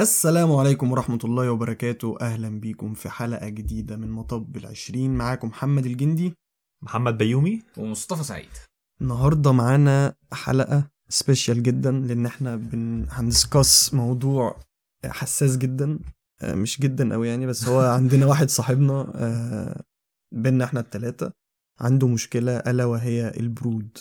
السلام 0.00 0.52
عليكم 0.52 0.92
ورحمة 0.92 1.18
الله 1.24 1.50
وبركاته. 1.50 2.16
أهلا 2.20 2.60
بيكم 2.60 2.94
في 2.94 3.08
حلقة 3.10 3.48
جديدة 3.48 3.96
من 3.96 4.10
مطب 4.10 4.56
العشرين. 4.56 5.14
معاكم 5.14 5.48
محمد 5.48 5.86
الجندي. 5.86 6.34
محمد 6.82 7.18
بيومي. 7.18 7.62
ومصطفى 7.76 8.22
سعيد. 8.24 8.48
النهاردة 9.02 9.52
معانا 9.52 10.14
حلقة 10.32 10.84
special 11.08 11.62
جدا 11.62 11.90
لأن 11.92 12.26
إحنا 12.26 12.56
بن... 12.56 13.06
هن 13.10 13.29
discuss 13.29 13.94
موضوع 13.94 14.56
حساس 15.06 15.56
جدا. 15.56 15.98
آه، 16.42 16.54
مش 16.54 16.80
جدا 16.80 17.12
قوي 17.12 17.28
يعني 17.28 17.46
بس 17.46 17.64
هو 17.68 17.80
عندنا 17.98 18.26
واحد 18.26 18.48
صاحبنا 18.50 19.12
آه، 19.14 19.82
بينا 20.34 20.64
إحنا 20.64 20.80
التلاتة. 20.80 21.32
عنده 21.80 22.08
مشكلة 22.08 22.56
ألا 22.56 22.84
وهي 22.84 23.28
البرود. 23.36 23.98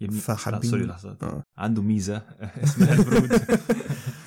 فحابين- 0.00 0.64
لا، 0.64 0.70
sorry 0.70 0.84
لحظة. 0.86 1.16
آه. 1.22 1.42
عنده 1.58 1.82
ميزة 1.82 2.16
اسمها 2.64 2.94
البرود. 2.94 3.32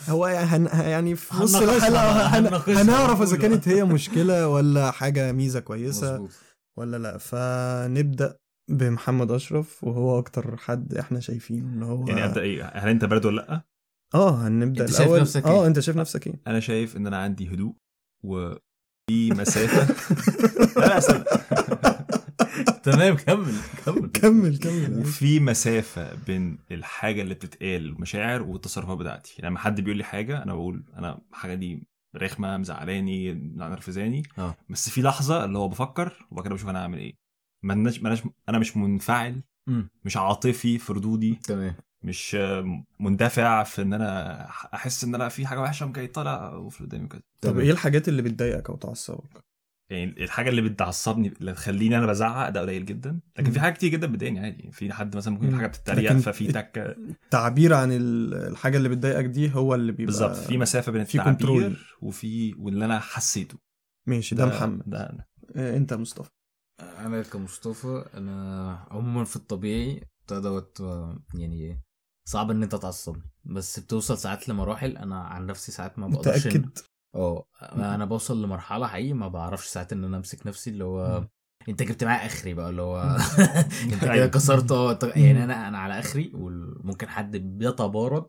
هو 0.09 0.25
هن... 0.25 0.65
يعني 0.65 1.15
في 1.15 1.35
نص 1.35 1.55
هن... 1.55 1.95
هنناقشها 1.95 2.81
هنعرف 2.81 3.21
إذا 3.21 3.31
ونقول 3.35 3.41
كانت 3.41 3.67
هي 3.67 3.83
مشكلة 3.95 4.47
ولا 4.47 4.91
حاجة 4.91 5.31
ميزة 5.31 5.59
كويسة 5.59 6.13
مظبوط 6.13 6.29
ولا 6.77 6.97
لأ 6.97 7.17
فنبدأ 7.17 8.37
بمحمد 8.69 9.31
أشرف 9.31 9.83
وهو 9.83 10.19
أكتر 10.19 10.57
حد 10.57 10.93
إحنا 10.93 11.19
شايفين 11.19 11.59
إن 11.59 11.83
هو 11.83 12.07
يعني 12.07 12.25
أبدأ 12.25 12.41
إيه 12.41 12.63
هل 12.63 12.89
أنت 12.89 13.05
برد 13.05 13.25
ولا 13.25 13.41
لأ؟ 13.41 13.61
آه 14.15 14.47
هنبدأ 14.47 14.83
أنت 14.83 14.91
شايف 14.93 15.01
الأول 15.01 15.21
نفسك 15.21 15.45
آه 15.45 15.61
إيه؟ 15.61 15.67
أنت 15.67 15.79
شايف 15.79 15.97
نفسك 15.97 16.27
إيه؟ 16.27 16.33
أنا 16.47 16.59
شايف 16.59 16.97
إن 16.97 17.07
أنا 17.07 17.17
عندي 17.17 17.49
هدوء 17.53 17.73
وفي 18.23 19.31
مسافة 19.31 19.95
لا 20.81 20.99
لا. 20.99 21.90
تمام 22.83 23.15
كمل 23.15 23.55
كمل 23.85 24.09
كمل 24.09 24.57
كمل 24.57 24.99
وفي 24.99 25.39
مسافة 25.39 26.15
بين 26.27 26.57
الحاجة 26.71 27.21
اللي 27.21 27.33
بتتقال 27.33 27.85
المشاعر 27.85 28.41
والتصرفات 28.41 28.97
بتاعتي 28.97 29.33
يعني 29.37 29.49
لما 29.49 29.59
حد 29.59 29.81
بيقول 29.81 29.97
لي 29.97 30.03
حاجة 30.03 30.43
أنا 30.43 30.53
بقول 30.53 30.83
أنا 30.97 31.19
الحاجة 31.31 31.53
دي 31.53 31.83
رخمة 32.15 32.57
مزعلاني 32.57 33.33
نرفزاني 33.55 34.23
آه. 34.37 34.55
بس 34.69 34.89
في 34.89 35.01
لحظة 35.01 35.45
اللي 35.45 35.57
هو 35.57 35.67
بفكر 35.67 36.27
وبعد 36.31 36.45
كده 36.45 36.55
بشوف 36.55 36.69
أنا 36.69 36.79
هعمل 36.83 36.97
إيه 36.97 37.13
ملناش 37.63 38.01
ملناش 38.03 38.23
أنا 38.49 38.59
مش 38.59 38.77
منفعل. 38.77 39.41
مش 40.05 40.17
عاطفي 40.17 40.77
في 40.77 40.93
ردودي 40.93 41.35
تمام 41.43 41.75
مش 42.03 42.37
مندفع 42.99 43.63
في 43.63 43.81
إن 43.81 43.93
أنا 43.93 44.45
أحس 44.49 45.03
إن 45.03 45.15
أنا 45.15 45.29
في 45.29 45.45
حاجة 45.47 45.61
وحشة 45.61 45.85
ممكن 45.85 46.01
يطلع 46.01 46.53
وفي 46.53 46.83
قدامي 46.83 47.07
كده 47.07 47.23
طب. 47.41 47.59
إيه 47.59 47.71
الحاجات 47.71 48.07
اللي 48.07 48.21
بتضايقك 48.21 48.69
أو 48.69 48.75
تعصبك؟ 48.75 49.43
يعني 49.91 50.23
الحاجة 50.23 50.49
اللي 50.49 50.61
بتعصبني 50.61 51.27
اللي 51.41 51.53
تخليني 51.53 51.97
أنا 51.97 52.05
بزعق 52.07 52.49
ده 52.49 52.61
قليل 52.61 52.85
جدا 52.85 53.19
لكن. 53.39 53.51
في 53.51 53.59
حاجات 53.59 53.77
كتير 53.77 53.89
جدا 53.89 54.07
بتضايقني 54.07 54.39
عادي 54.39 54.71
في 54.71 54.93
حد 54.93 55.15
مثلا 55.17 55.33
ممكن 55.33 55.47
مم. 55.51 55.55
حاجة 55.57 55.67
بتتريق 55.67 56.13
ففي 56.13 56.47
تكه 56.51 56.95
تعبير 57.29 57.73
عن 57.73 57.91
ال- 57.91 58.33
الحاجة 58.33 58.77
اللي 58.77 58.89
بتضايقك 58.89 59.25
دي 59.25 59.53
هو 59.55 59.75
اللي 59.75 59.91
بيبقى 59.91 60.05
بالظبط 60.05 60.35
في 60.35 60.57
مسافة 60.57 60.91
بين 60.91 61.03
في 61.03 61.17
كنترول. 61.19 61.57
التعبير 61.57 61.97
وفي 62.01 62.53
واللي 62.57 62.85
أنا 62.85 62.99
حسيته 62.99 63.57
ماشي 64.07 64.35
ده 64.35 64.45
محمد 64.45 64.83
ده 64.89 65.09
أنا. 65.09 65.25
آه، 65.55 65.77
أنت 65.77 65.93
مصطفى 65.93 66.29
أنا 66.81 67.21
كمصطفى 67.21 68.05
أنا 68.13 68.71
عموما 68.91 69.23
في 69.25 69.35
الطبيعي 69.35 70.01
دوت 70.31 70.81
آه، 70.81 71.19
يعني 71.33 71.81
صعب 72.27 72.51
إن 72.51 72.63
أنت 72.63 72.75
تعصب 72.75 73.17
بس 73.45 73.79
بتوصل 73.79 74.17
ساعات 74.17 74.49
لمراحل 74.49 74.97
أنا 74.97 75.19
عن 75.21 75.45
نفسي 75.45 75.71
ساعات 75.71 75.99
ما 75.99 76.07
بقدرش 76.07 76.47
متأكد 76.47 76.69
آه. 77.15 77.45
أنا 77.61 78.05
بوصل 78.05 78.43
لمرحلة 78.43 78.87
حقيقي 78.87 79.13
ما 79.13 79.27
بعرفش 79.27 79.67
ساعات 79.67 79.93
إن 79.93 80.03
أنا 80.03 80.17
أمسك 80.17 80.47
نفسي 80.47 80.69
اللي 80.69 80.83
هو 80.83 81.27
أنت 81.69 81.83
جبت 81.83 82.03
معايا 82.03 82.25
آخري 82.25 82.53
بقى 82.53 82.69
اللي 82.69 82.81
هو 82.81 83.01
أنت 83.83 84.01
كده 84.01 84.11
أيوة. 84.11 84.27
كسرت 84.27 84.71
آه. 84.71 84.99
يعني 85.15 85.43
أنا 85.43 85.67
أنا 85.67 85.77
على 85.77 85.99
آخري 85.99 86.31
وممكن 86.35 87.09
حد 87.09 87.37
بيتبارد 87.37 88.25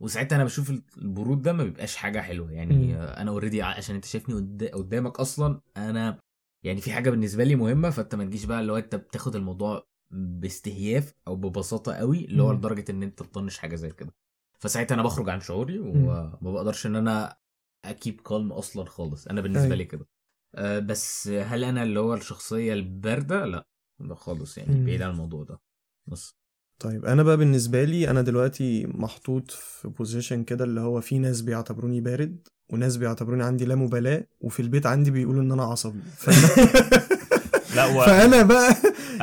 وساعتها 0.00 0.36
أنا 0.36 0.44
بشوف 0.44 0.72
البرود 0.98 1.42
ده 1.42 1.52
ما 1.52 1.64
بيبقاش 1.64 1.96
حاجة 1.96 2.20
حلوة 2.20 2.52
يعني. 2.52 2.96
أنا 2.96 3.30
already 3.30 3.62
عشان 3.62 3.94
أنت 3.94 4.04
شايفني 4.04 4.34
قد- 4.34 4.70
قدامك 4.74 5.20
أصلا 5.20 5.60
أنا 5.76 6.18
يعني 6.64 6.80
في 6.80 6.92
حاجة 6.92 7.10
بالنسبة 7.10 7.44
لي 7.44 7.54
مهمة 7.56 7.90
فأنت 7.90 8.14
ما 8.14 8.24
تجيش 8.24 8.44
بقى 8.44 8.60
اللي 8.60 8.72
هو 8.72 8.76
أنت 8.76 8.94
بتاخد 8.94 9.36
الموضوع 9.36 9.86
باستهياف 10.10 11.14
أو 11.28 11.36
ببساطة 11.36 11.92
قوي 11.94 12.24
اللي 12.24 12.42
هو. 12.42 12.52
لدرجة 12.52 12.84
إن 12.90 13.02
أنت 13.02 13.18
تطنش 13.22 13.58
حاجة 13.58 13.74
زي 13.76 13.90
كده. 13.90 14.14
فساعتها 14.58 14.94
أنا 14.94 15.02
بخرج 15.02 15.28
عن 15.30 15.40
شعوري 15.40 15.78
وما 15.78 16.38
بقدرش 16.42 16.86
إن 16.86 16.96
أنا 16.96 17.36
أ 17.84 17.91
keep 17.91 18.20
calm 18.20 18.52
أصلا 18.52 18.84
خالص. 18.84 19.26
أنا 19.26 19.40
بالنسبة. 19.40 19.74
لي 19.74 19.84
كده. 19.84 20.06
أه 20.54 20.78
بس 20.78 21.28
هل 21.28 21.64
أنا 21.64 21.82
اللي 21.82 22.00
هو 22.00 22.14
الشخصية 22.14 22.72
الباردة؟ 22.72 23.46
لأ 23.46 23.66
لا 24.00 24.14
خالص 24.14 24.58
يعني. 24.58 24.84
بعيد 24.84 25.02
عن 25.02 25.10
الموضوع 25.10 25.44
ده. 25.44 25.60
بس. 26.06 26.34
طيب 26.78 27.04
أنا 27.04 27.22
بقى 27.22 27.36
بالنسبة 27.36 27.84
لي 27.84 28.10
أنا 28.10 28.22
دلوقتي 28.22 28.86
محطوط 28.86 29.50
في 29.50 29.88
position 29.88 30.44
كده 30.44 30.64
اللي 30.64 30.80
هو 30.80 31.00
في 31.00 31.18
ناس 31.18 31.40
بيعتبروني 31.40 32.00
بارد 32.00 32.48
وناس 32.72 32.96
بيعتبروني 32.96 33.44
عندي 33.44 33.64
لا 33.64 33.74
مبالاة 33.74 34.26
وفي 34.40 34.60
البيت 34.62 34.86
عندي 34.86 35.10
بيقولوا 35.10 35.42
إن 35.42 35.52
أنا 35.52 35.62
عصبي. 35.64 36.00
فانا, 36.16 36.68
لا 37.76 37.84
و... 37.86 38.00
فأنا 38.06 38.42
بقى 38.42 38.74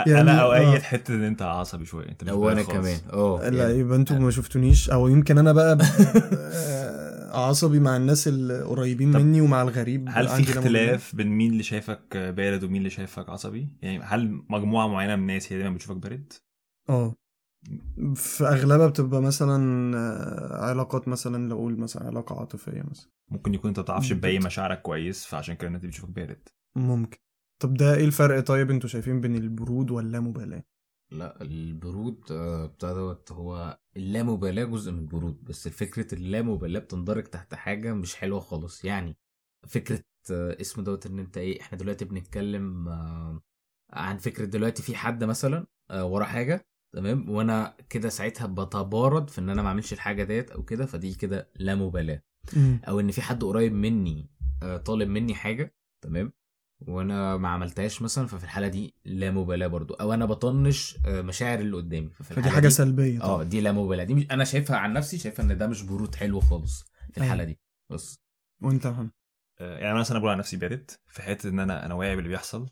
يعني- 0.07 0.21
أنا 0.21 0.41
آه. 0.41 0.43
اوقات 0.43 0.81
حتة 0.81 1.13
إن 1.15 1.23
أنت 1.23 1.41
عصبي 1.41 1.85
شوية 1.85 2.09
أنت 2.09 2.23
مش 2.23 2.29
أنا 2.29 2.63
خالص. 2.63 2.67
كمان 2.69 2.99
آه 3.13 3.49
لا 3.49 3.67
يعني. 3.67 3.79
يبقى 3.79 3.97
أنتوا 3.97 4.17
ما 4.17 4.31
شفتونيش 4.31 4.89
أو 4.89 5.07
يمكن 5.07 5.37
أنا 5.37 5.53
بقى 5.53 5.71
آه، 5.73 5.77
عصبي 7.29 7.79
مع 7.79 7.97
الناس 7.97 8.27
القريبين 8.27 9.09
مني 9.11 9.41
ومع 9.41 9.61
الغريب 9.61 10.09
هل 10.09 10.27
في. 10.27 10.57
اختلاف 10.57 11.15
بين 11.15 11.27
مين 11.27 11.51
اللي 11.51 11.63
شايفك 11.63 12.17
بارد 12.17 12.63
ومين 12.63 12.77
اللي 12.77 12.89
شايفك 12.89 13.29
عصبي؟ 13.29 13.69
يعني 13.81 13.99
هل 14.03 14.43
مجموعة 14.49 14.87
معينة 14.87 15.15
من 15.15 15.21
الناس 15.21 15.53
هي 15.53 15.57
دايما 15.59 15.75
بتشوفك 15.75 15.95
بارد؟ 15.97 16.33
آه 16.89 17.15
في 18.15 18.43
أغلبها 18.47 18.87
بتبقى 18.87 19.21
مثلا 19.21 19.91
آه، 19.97 20.65
علاقات 20.69 21.07
مثلا 21.07 21.49
لو 21.49 21.55
أقول 21.57 21.79
مثلا 21.79 22.03
علاقة 22.07 22.39
عاطفية 22.39 22.81
مثلا 22.91 23.09
ممكن 23.31 23.53
يكون 23.53 23.67
أنت 23.67 23.79
ما 23.79 23.83
بتعرفش. 23.83 24.09
تبين 24.09 24.43
مشاعرك 24.43 24.81
كويس 24.81 25.25
فعشان 25.25 25.55
كده 25.55 25.67
الناس 25.67 25.81
بتشوفك 25.81 26.09
بارد 26.09 26.49
ممكن 26.77 27.17
طب 27.61 27.73
ده 27.73 27.95
إيه 27.95 28.05
الفرق 28.05 28.39
طيب 28.39 28.71
أنتوا 28.71 28.89
شايفين 28.89 29.21
بين 29.21 29.35
البرود 29.35 29.91
واللامبالاه 29.91 30.63
لا 31.11 31.41
البرود 31.41 32.31
آه، 32.31 32.65
بتاع 32.65 32.93
دوت 32.93 33.31
هو 33.31 33.79
اللامبالاة 33.97 34.63
جزء 34.63 34.91
من 34.91 34.99
البرود 34.99 35.43
بس 35.43 35.67
فكرة 35.67 36.15
اللامبالاة 36.15 36.79
بتندرج 36.79 37.23
تحت 37.23 37.53
حاجة 37.55 37.93
مش 37.93 38.15
حلوة 38.15 38.39
خالص. 38.39 38.85
يعني 38.85 39.17
فكرة 39.67 40.03
آه، 40.31 40.57
اسم 40.61 40.83
دوت 40.83 41.05
إن 41.05 41.19
أنت 41.19 41.37
إيه 41.37 41.61
إحنا 41.61 41.77
دلوقتي 41.77 42.05
بنتكلم 42.05 42.87
آه، 42.87 43.41
عن 43.93 44.17
فكرة 44.17 44.45
دلوقتي 44.45 44.83
في 44.83 44.95
حد 44.95 45.23
مثلا 45.23 45.65
ورا 45.93 46.25
حاجة 46.25 46.65
تمام؟ 46.95 47.29
وأنا 47.29 47.77
كده 47.89 48.09
ساعتها 48.09 48.47
بتبارد 48.47 49.29
في 49.29 49.39
إن 49.39 49.49
أنا 49.49 49.61
ما 49.61 49.67
أعملش 49.67 49.93
الحاجة 49.93 50.23
ديت 50.23 50.51
أو 50.51 50.63
كده 50.63 50.85
فدي 50.85 51.15
كده 51.15 51.49
لا 51.55 51.75
مبالاه 51.75 52.21
أو 52.87 52.99
إن 52.99 53.11
في 53.11 53.21
حد 53.21 53.43
قريب 53.43 53.73
مني 53.73 54.29
طالب 54.85 55.09
مني 55.09 55.35
حاجة 55.35 55.75
تمام؟ 56.01 56.33
وأنا 56.87 57.37
ما 57.37 57.49
عملتهاش 57.49 58.01
مثلا 58.01 58.27
ففي 58.27 58.43
الحالة 58.43 58.67
دي 58.67 58.93
لا 59.05 59.31
مبالاة 59.31 59.67
برضو. 59.67 59.93
أو 59.93 60.13
أنا 60.13 60.25
بطنش 60.25 60.97
آه، 61.05 61.21
مشاعر 61.21 61.59
اللي 61.59 61.77
قدامي. 61.77 62.09
ففي 62.09 62.23
فدي 62.23 62.37
الحالة 62.39 62.55
حاجة 62.55 62.67
دي- 62.67 62.73
سلبية 62.73 63.23
آه 63.23 63.43
دي 63.43 63.61
لا 63.61 63.71
مبالاة. 63.71 64.03
دي 64.03 64.13
مش 64.13 64.25
أنا 64.31 64.43
شايفها 64.43 64.77
عن 64.77 64.93
نفسي 64.93 65.17
شايفه 65.17 65.43
إن 65.43 65.57
ده 65.57 65.67
مش 65.67 65.81
برود 65.81 66.15
حلو 66.15 66.39
خالص 66.39 66.83
في 67.11 67.17
الحالة 67.17 67.43
دي. 67.43 67.59
بس. 67.89 68.19
وأنت 68.61 68.87
محمد؟ 68.87 69.09
آه، 69.59 69.77
يعني 69.77 69.91
أنا 69.91 69.99
مثلا 69.99 70.19
بقول 70.19 70.29
على 70.31 70.39
نفسي 70.39 70.57
بارد 70.57 70.91
في 71.07 71.21
حتة 71.21 71.49
إن 71.49 71.59
أنا 71.59 71.85
أنا 71.85 71.93
واعي 71.93 72.15
باللي 72.15 72.29
بيحصل 72.29 72.69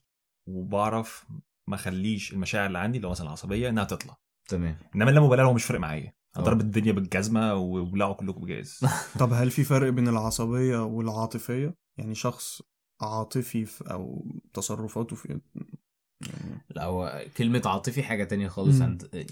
وبعرف 0.47 1.25
ما 1.67 1.75
أخليش 1.75 2.34
المشاعر 2.34 2.67
اللي 2.67 2.78
عندي 2.79 3.00
لو 3.00 3.09
مثلا 3.09 3.28
العصبيه 3.28 3.69
إنها 3.69 3.84
تطلع. 3.84 4.17
تمام. 4.50 4.78
إنما 4.96 5.09
اللامبالاه 5.09 5.44
هو 5.44 5.53
مش 5.53 5.66
فارق 5.66 5.79
معايا. 5.79 6.13
آه. 6.38 6.40
اضرب 6.40 6.62
الدنيا 6.62 6.91
بالجزمة 6.91 7.53
وولعوا 7.53 8.13
كلكم 8.13 8.41
بجاز. 8.41 8.79
طب 9.19 9.34
هل 9.34 9.51
في 9.51 9.63
فرق 9.63 9.90
بين 9.90 10.07
العصبية 10.07 10.78
والعاطفية؟ 10.84 11.75
يعني 11.97 12.16
شخص 12.16 12.62
عاطفي 13.02 13.66
في 13.66 13.91
أو 13.91 14.25
تصرفاته 14.53 15.16
في 15.16 15.40
يعني 16.28 16.62
لا 16.69 16.84
هو 16.84 17.25
كلمة 17.38 17.62
عاطفي 17.66 18.03
حاجة 18.03 18.24
تانية 18.24 18.47
خالص. 18.47 18.81
عند 18.81 19.28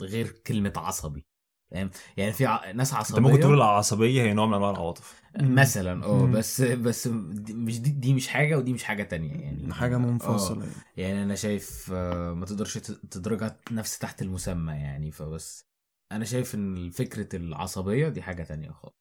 غير 0.00 0.30
كلمة 0.30 0.72
عصبي 0.76 1.26
فاهم 1.70 1.90
يعني 2.16 2.32
في 2.32 2.46
ع... 2.46 2.70
ناس 2.70 2.90
أنت 2.90 2.98
عصبية 3.00 3.20
ممكن 3.20 3.40
تقول 3.40 3.54
العصبية 3.54 4.22
هي 4.22 4.34
نوع 4.34 4.46
من 4.46 4.54
أنواع 4.54 4.70
العواطف 4.70 5.22
مثلا 5.40 6.04
أه. 6.04 6.26
بس 6.26 6.60
بس 6.60 7.08
دي 7.08 7.54
مش 7.54 7.80
دي, 7.80 7.90
دي 7.90 8.14
مش 8.14 8.28
حاجة 8.28 8.58
ودي 8.58 8.72
مش 8.72 8.84
حاجة 8.84 9.02
تانية 9.02 9.34
يعني 9.34 9.74
حاجة 9.74 9.94
أه. 9.94 9.98
منفصلة 9.98 10.64
يعني. 10.64 10.74
يعني 10.96 11.22
أنا 11.22 11.34
شايف 11.34 11.90
آه، 11.94 12.34
ما 12.34 12.46
تقدرش 12.46 12.78
تدرجها 12.78 13.56
نفس 13.70 13.98
تحت 13.98 14.22
المسمى 14.22 14.72
يعني 14.72 15.10
فبس 15.10 15.68
أنا 16.12 16.24
شايف 16.24 16.54
إن 16.54 16.90
فكرة 16.90 17.36
العصبية 17.36 18.08
دي 18.08 18.22
حاجة 18.22 18.42
تانية 18.42 18.70
خالص 18.70 18.94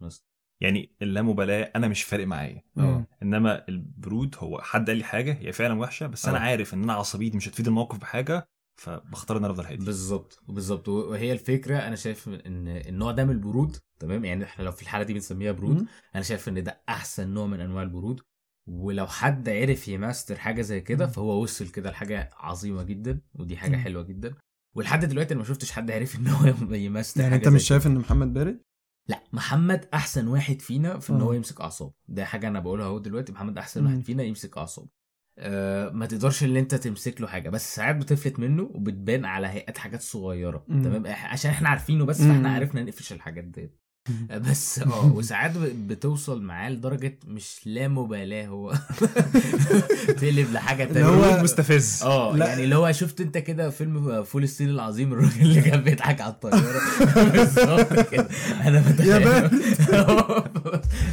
بس 0.00 0.24
يعني 0.60 0.92
اللامبالاة 1.02 1.72
أنا 1.76 1.88
مش 1.88 2.02
فارق 2.02 2.26
معايا. 2.26 2.62
آه. 2.78 3.06
إنما 3.22 3.68
البرود 3.68 4.36
هو 4.38 4.58
حد 4.60 4.86
قال 4.90 4.96
لي 4.98 5.04
حاجة 5.04 5.32
هي 5.40 5.52
فعلا 5.52 5.80
وحشة 5.80 6.06
بس 6.06 6.28
أنا 6.28 6.38
آه. 6.38 6.40
عارف 6.40 6.74
إن 6.74 6.82
أنا 6.82 6.92
عصبيتي 6.92 7.36
مش 7.36 7.48
هتفيد 7.48 7.66
الموقف 7.66 7.98
بحاجة 7.98 8.48
فبختار 8.80 9.36
إن 9.36 9.44
أنا 9.44 9.52
أفضل 9.52 9.64
هادي. 9.64 9.84
بالظبط 9.84 10.42
بالظبط. 10.48 10.88
وهي 10.88 11.32
الفكرة 11.32 11.78
أنا 11.78 11.96
شايف 11.96 12.28
إن 12.28 12.68
النوع 12.68 13.12
ده 13.12 13.24
من 13.24 13.30
البرود 13.30 13.76
تمام؟ 13.98 14.24
يعني 14.24 14.44
إحنا 14.44 14.64
لو 14.64 14.72
في 14.72 14.82
الحالة 14.82 15.04
دي 15.04 15.14
بنسميها 15.14 15.52
برود 15.52 15.76
مم. 15.76 15.86
أنا 16.14 16.22
شايف 16.22 16.48
إن 16.48 16.62
ده 16.62 16.82
أحسن 16.88 17.28
نوع 17.28 17.46
من 17.46 17.60
أنواع 17.60 17.82
البرود. 17.82 18.20
ولو 18.66 19.06
حد 19.06 19.48
عرف 19.48 19.88
يماستر 19.88 20.36
حاجة 20.36 20.62
زي 20.62 20.80
كده. 20.80 21.06
فهو 21.06 21.42
وصل 21.42 21.68
كده 21.68 21.90
لحاجة 21.90 22.30
عظيمة 22.36 22.82
جدا 22.82 23.20
ودي 23.34 23.56
حاجة 23.56 23.76
مم. 23.76 23.82
حلوة 23.82 24.02
جدا. 24.02 24.34
ولحد 24.76 25.04
دلوقتي 25.04 25.34
أنا 25.34 25.40
ما 25.42 25.48
شفتش 25.48 25.72
حد 25.72 25.90
عرف 25.90 26.16
إن 26.16 26.26
هو 26.28 26.46
يماستر 26.74 27.20
يعني 27.20 27.34
أنت 27.34 27.48
زي 27.48 27.54
مش 27.54 27.62
شايف 27.64 27.86
إن 27.86 27.98
محمد 27.98 28.32
بارد؟ 28.32 28.60
لا 29.10 29.22
محمد 29.32 29.88
أحسن 29.94 30.28
واحد 30.28 30.60
فينا 30.60 30.98
في 30.98 31.12
إن. 31.12 31.20
هو 31.20 31.32
يمسك 31.32 31.60
أعصابه 31.60 31.92
ده 32.08 32.24
حاجة 32.24 32.48
أنا 32.48 32.60
بقولها 32.60 32.86
أهو 32.86 32.98
دلوقتي 32.98 33.32
محمد 33.32 33.58
أحسن. 33.58 33.86
واحد 33.86 34.00
فينا 34.04 34.22
يمسك 34.22 34.58
أعصابه 34.58 34.88
أه 35.38 35.90
ما 35.90 36.06
تقدرش 36.06 36.44
إن 36.44 36.56
أنت 36.56 36.74
تمسك 36.74 37.20
له 37.20 37.26
حاجة 37.26 37.48
بس 37.50 37.74
ساعات 37.76 37.96
بتفلت 37.96 38.38
منه 38.38 38.62
وبتبان 38.62 39.24
على 39.24 39.46
هيئات 39.46 39.78
حاجات 39.78 40.02
صغيرة. 40.02 40.64
تمام 40.68 41.06
عشان 41.06 41.50
إحنا 41.50 41.68
عارفينه 41.68 42.04
بس. 42.04 42.22
فإحنا 42.22 42.54
عرفنا 42.54 42.82
نقفش 42.82 43.12
الحاجات 43.12 43.44
دي 43.44 43.70
بس 44.50 44.78
آه 44.78 45.04
وساعات 45.16 45.52
بتوصل 45.58 46.42
معاه 46.42 46.70
لدرجة 46.70 47.18
مش 47.26 47.60
لا 47.66 47.88
مبالاة 47.88 48.46
هو 48.46 48.72
تقلب 50.20 50.52
لحاجة 50.52 50.84
تانية. 50.84 51.08
هو- 51.08 51.42
مستفز. 51.42 52.02
آه. 52.02 52.36
يعني 52.36 52.64
اللي 52.64 52.76
هو 52.76 52.92
شفت 52.92 53.20
انت 53.20 53.38
كده 53.38 53.70
فيلم 53.70 54.22
فول 54.22 54.42
الصين 54.42 54.68
العظيم 54.68 55.12
الراجل 55.12 55.40
اللي 55.42 55.60
كان 55.62 55.80
بيضحك 55.80 56.20
على 56.20 56.32
الطيارة. 56.32 56.80
بالظبط 57.30 58.10
كده. 58.10 58.28
أنا 58.64 58.80
بتخيل. 58.80 59.22
يا. 59.22 59.50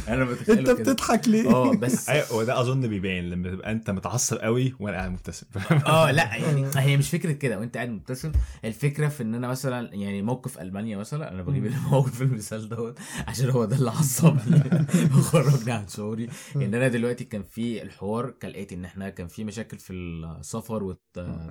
أنا 0.08 0.24
بتخيل 0.24 0.58
أنت 0.58 0.70
بتضحك 0.70 1.28
ليه؟ 1.28 1.50
آه 1.50 1.72
بس 1.76 2.08
أيوه 2.08 2.34
وده 2.34 2.60
أظن 2.60 2.80
بيبان 2.86 3.30
لما 3.30 3.50
تبقى 3.50 3.72
أنت 3.72 3.90
متعصب 3.90 4.36
قوي 4.36 4.74
وأنا 4.80 4.96
قاعد 4.96 5.10
مبتسم. 5.10 5.46
آه 5.86 6.10
لا 6.10 6.34
يعني 6.36 6.66
هي 6.76 6.96
مش 6.96 7.10
فكرة 7.10 7.32
كده 7.32 7.58
وأنت 7.58 7.76
قاعد 7.76 7.88
مبتسم. 7.88 8.32
الفكرة 8.64 9.08
في 9.08 9.22
إن 9.22 9.34
أنا 9.34 9.48
مثلا 9.48 9.94
يعني 9.94 10.22
موقف 10.22 10.60
ألمانيا 10.60 10.96
مثلا 10.96 11.32
أنا 11.32 11.42
بجيب 11.42 11.66
الموقف 11.66 12.22
المثال 12.22 12.68
دوت 12.68 12.98
عشان 13.28 13.50
هو 13.50 13.64
ده 13.64 13.76
اللي 13.76 13.90
عصبني. 13.90 14.62
وخرجني 15.18 15.72
عن 15.72 15.88
شعوري. 15.88 16.28
إن 16.56 16.74
أنا 16.74 16.88
دلوقتي 16.88 17.24
كان 17.24 17.42
في 17.42 17.82
الحوار 17.82 18.30
كالاتي 18.30 18.74
إن 18.74 18.84
إحنا 18.84 19.08
كان 19.10 19.28
في 19.28 19.44
مشاكل 19.44 19.78
في 19.78 19.92
السفر 19.92 20.84
وت... 20.84 21.00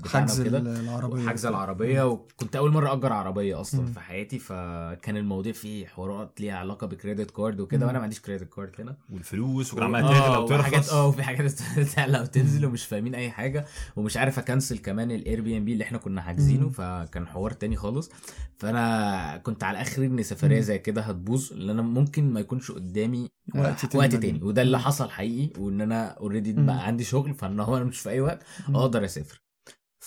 حجز 0.05 0.39
العربية 0.41 1.27
حجز 1.29 1.45
العربية 1.45 2.07
وكنت 2.07 2.55
أول 2.55 2.71
مرة 2.71 2.93
أجر 2.93 3.13
عربية 3.13 3.61
أصلا. 3.61 3.85
في 3.85 3.99
حياتي 3.99 4.39
فكان 4.39 5.17
المواضيع 5.17 5.53
فيه 5.53 5.87
حوارات 5.87 6.41
ليها 6.41 6.55
علاقة 6.57 6.87
ب 6.87 6.94
credit 6.94 7.31
card 7.31 7.59
وكده. 7.59 7.85
وأنا 7.85 7.97
ما 7.97 8.03
عنديش 8.03 8.19
credit 8.19 8.46
card 8.47 8.71
هنا 8.79 8.95
والفلوس 9.09 9.73
وكان 9.73 9.83
عمال 9.85 10.01
تغلى 10.01 10.17
آه 10.17 10.39
وترخص 10.39 10.93
آه 10.93 11.07
وفي 11.07 11.23
حاجات 11.23 11.51
تعلى 11.95 12.19
وتنزل 12.19 12.65
ومش 12.65 12.85
فاهمين 12.85 13.15
أي 13.15 13.31
حاجة 13.31 13.65
ومش 13.95 14.17
عارف 14.17 14.39
أ 14.39 14.45
cancel 14.45 14.77
كمان 14.77 15.11
ال 15.11 15.41
Airbnb 15.41 15.73
اللي 15.73 15.83
إحنا 15.83 15.97
كنا 15.97 16.21
حاجزينه. 16.21 16.69
فكان 16.69 17.27
حوار 17.27 17.51
تاني 17.51 17.75
خالص 17.75 18.11
فأنا 18.57 19.37
كنت 19.37 19.63
على 19.63 19.81
آخر 19.81 20.05
إن 20.05 20.23
سفرية. 20.23 20.59
زي 20.61 20.79
كده 20.79 21.01
هتبوظ 21.01 21.53
لأن 21.53 21.69
أنا 21.69 21.81
ممكن 21.81 22.33
ما 22.33 22.39
يكونش 22.39 22.71
قدامي 22.71 23.27
آه، 23.55 23.59
وقت 23.61 23.85
تاني 23.85 23.99
وقت. 24.03 24.15
تاني 24.15 24.43
وده 24.43 24.61
اللي 24.61 24.79
حصل 24.79 25.09
حقيقي 25.09 25.61
وإن 25.61 25.81
أنا 25.81 26.07
already. 26.07 26.53
بقى 26.53 26.87
عندي 26.87 27.03
شغل 27.03 27.33
فإن 27.33 27.59
هو 27.59 27.77
أنا 27.77 27.85
مش 27.85 27.99
في 27.99 28.09
أي 28.09 28.21
وقت. 28.21 28.43
أقدر 28.69 29.05
أسافر 29.05 29.41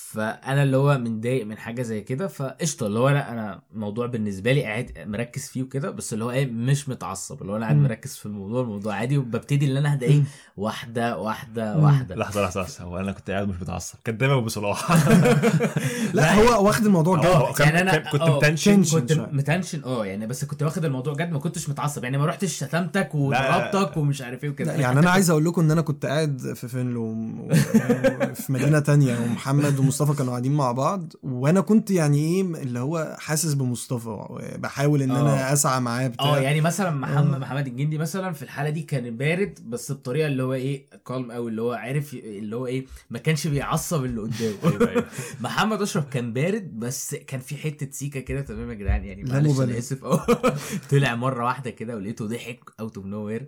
فأنا 0.02 0.62
اللي 0.62 0.76
هو 0.76 0.98
متضايق 0.98 1.46
من 1.46 1.58
حاجة 1.58 1.82
زي 1.82 2.00
كده 2.00 2.28
فقشطة 2.28 2.86
اللي 2.86 2.98
هو 2.98 3.08
أنا 3.08 3.32
أنا 3.32 3.60
الموضوع 3.74 4.06
بالنسبة 4.06 4.52
لي 4.52 4.62
قاعد 4.62 4.92
مركز 5.06 5.46
فيه 5.48 5.62
وكده 5.62 5.90
بس 5.90 6.12
اللي 6.12 6.24
هو 6.24 6.30
إيه 6.30 6.46
مش 6.46 6.88
متعصب 6.88 7.40
اللي 7.42 7.52
هو 7.52 7.56
أنا 7.56 7.64
قاعد. 7.66 7.76
مركز 7.76 8.16
في 8.16 8.26
الموضوع 8.26 8.62
الموضوع 8.62 8.94
عادي 8.94 9.18
وببتدي 9.18 9.72
إن 9.72 9.76
أنا 9.76 9.92
أهدى 9.92 10.06
إيه. 10.06 10.22
واحدة 10.56 11.18
واحدة. 11.18 11.76
واحدة 11.78 12.14
لحظة 12.16 12.42
لحظة 12.42 12.62
لحظة 12.62 12.84
هو 12.84 12.98
أنا 12.98 13.12
كنت 13.12 13.30
قاعد 13.30 13.48
مش 13.48 13.60
متعصب 13.60 13.98
كداب 14.04 14.30
ابو 14.30 14.48
صلاح 14.48 14.92
لا 16.14 16.34
هو 16.34 16.66
واخد 16.66 16.84
الموضوع 16.86 17.24
آه 17.26 17.52
جد 17.52 17.60
يعني 17.60 17.90
أنا- 17.90 17.92
كان- 17.94 18.12
كنت 18.12 18.20
آه، 18.22 18.36
مت 18.36 18.44
tension 18.44 18.74
tension. 18.76 19.00
كنت. 19.00 19.12
مت 19.32 19.43
tension 19.43 19.82
آه 19.84 20.06
يعني 20.06 20.26
بس 20.26 20.44
كنت 20.44 20.62
واخد 20.62 20.84
الموضوع 20.84 21.14
جد 21.14 21.30
ما 21.32 21.38
كنتش 21.38 21.68
متعصب 21.68 22.04
يعني 22.04 22.18
ما 22.18 22.26
رحتش 22.26 22.56
شتمتك 22.58 23.14
وضربتك 23.14 23.96
ومش 23.96 24.22
عارف 24.22 24.44
إيه 24.44 24.50
وكده 24.50 24.72
لا، 24.76 24.80
يعني 24.80 24.98
أنا 25.00 25.10
عايز 25.10 25.30
أقول 25.30 25.44
لكم 25.44 25.60
إن 25.60 25.70
أنا 25.70 25.80
كنت 25.82 26.06
قاعد 26.06 26.52
في 26.56 26.68
فينلو 26.68 27.02
وم- 27.02 27.40
و- 27.40 27.54
في 28.34 28.52
مدينة 28.52 28.78
تانية 28.78 29.18
ومحمد 29.20 29.80
ومصطفى 29.90 30.16
كانوا 30.18 30.30
قاعدين 30.30 30.52
مع 30.52 30.72
بعض 30.72 31.12
وأنا 31.22 31.60
كنت 31.60 31.90
يعني 31.90 32.18
إيه 32.18 32.42
اللي 32.42 32.78
هو 32.78 33.16
حاسس 33.18 33.54
بمصطفى 33.54 34.18
بحاول 34.58 35.02
إن 35.02 35.10
أنا 35.10 35.50
آه. 35.50 35.52
أسعى 35.52 35.80
معاه 35.80 36.08
بتاع. 36.08 36.26
آه 36.26 36.38
يعني 36.38 36.60
مثلا 36.60 36.90
محمد 36.90 37.34
آه. 37.34 37.38
محمد 37.38 37.66
الجندي 37.66 37.98
مثلا 37.98 38.32
في 38.32 38.42
الحالة 38.42 38.70
دي 38.70 38.82
كان 38.82 39.16
بارد 39.16 39.58
بس 39.66 39.92
بطريقة 39.92 40.26
اللي 40.26 40.42
هو 40.42 40.52
إيه 40.52 40.86
calm 41.06 41.32
قوي 41.32 41.50
اللي 41.50 41.62
هو 41.62 41.72
عارف 41.72 42.14
اللي 42.14 42.56
هو 42.56 42.66
إيه 42.66 42.86
ما 43.10 43.18
كانش 43.18 43.46
بيعصب 43.46 44.04
اللي 44.04 44.20
قدامه. 44.20 45.04
محمد 45.40 45.82
أشرف 45.82 46.04
كان 46.08 46.32
بارد 46.32 46.78
بس 46.78 47.14
كان 47.14 47.40
في 47.40 47.56
حتة 47.56 47.88
سيكه 47.90 48.20
كده 48.20 48.40
تمام 48.40 48.70
يا 48.70 48.74
جدعان؟ 48.74 49.04
يعني 49.04 49.22
لا 49.22 49.32
معلش. 49.32 49.60
أنا 49.60 49.78
آسف. 49.78 50.04
آه 50.04 50.26
طلع 50.90 51.14
مرة 51.14 51.44
واحدة 51.44 51.70
كده 51.70 51.96
ولقيته 51.96 52.26
ضحك 52.26 52.60
out 52.80 52.96
of 52.96 53.06
nowhere 53.06 53.46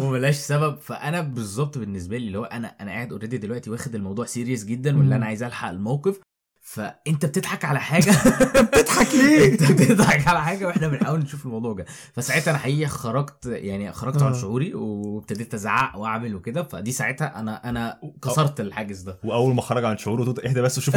وملوش 0.00 0.36
سبب. 0.36 0.78
فأنا 0.78 1.20
بالظبط 1.20 1.78
بالنسبة 1.78 2.18
لي 2.18 2.26
اللي 2.26 2.38
هو 2.38 2.44
أنا 2.44 2.74
أنا 2.80 2.90
قاعد 2.90 3.12
already 3.12 3.38
دلوقتي 3.38 3.70
واخد 3.70 3.94
الموضوع 3.94 4.24
serious 4.24 4.45
جدا 4.64 4.92
مم. 4.92 4.98
واللي 4.98 5.16
أنا 5.16 5.26
عايز 5.26 5.42
ألحق 5.42 5.68
الموقف 5.68 6.20
فأنت 6.66 7.26
بتضحك 7.26 7.64
على 7.64 7.80
حاجة 7.80 8.10
بتضحك 8.72 9.14
ليه؟ 9.14 9.52
أنت 9.52 9.72
بتضحك 9.72 10.28
على 10.28 10.42
حاجة 10.42 10.66
وإحنا 10.66 10.88
بنحاول 10.88 11.20
نشوف 11.20 11.46
الموضوع 11.46 11.72
ده 11.72 11.84
فساعتها 12.14 12.50
أنا 12.50 12.58
حقيقه 12.58 12.88
خرجت 12.88 13.46
يعني 13.46 13.92
خرجت 13.92 14.22
عن 14.22 14.32
آه. 14.32 14.40
شعوري 14.40 14.74
وابتديت 14.74 15.54
أزعق 15.54 15.96
وأعمل 15.96 16.34
وكده 16.34 16.62
فدي 16.62 16.92
ساعتها 16.92 17.40
أنا 17.40 17.68
أنا 17.68 18.00
كسرت 18.22 18.60
الحاجز 18.60 19.00
ده 19.00 19.18
وأول 19.24 19.54
ما 19.54 19.62
خرج 19.62 19.84
عن 19.84 19.98
شعوره 19.98 20.24
تقول 20.24 20.46
اهدى 20.46 20.60
بس 20.60 20.78
وشوف 20.78 20.96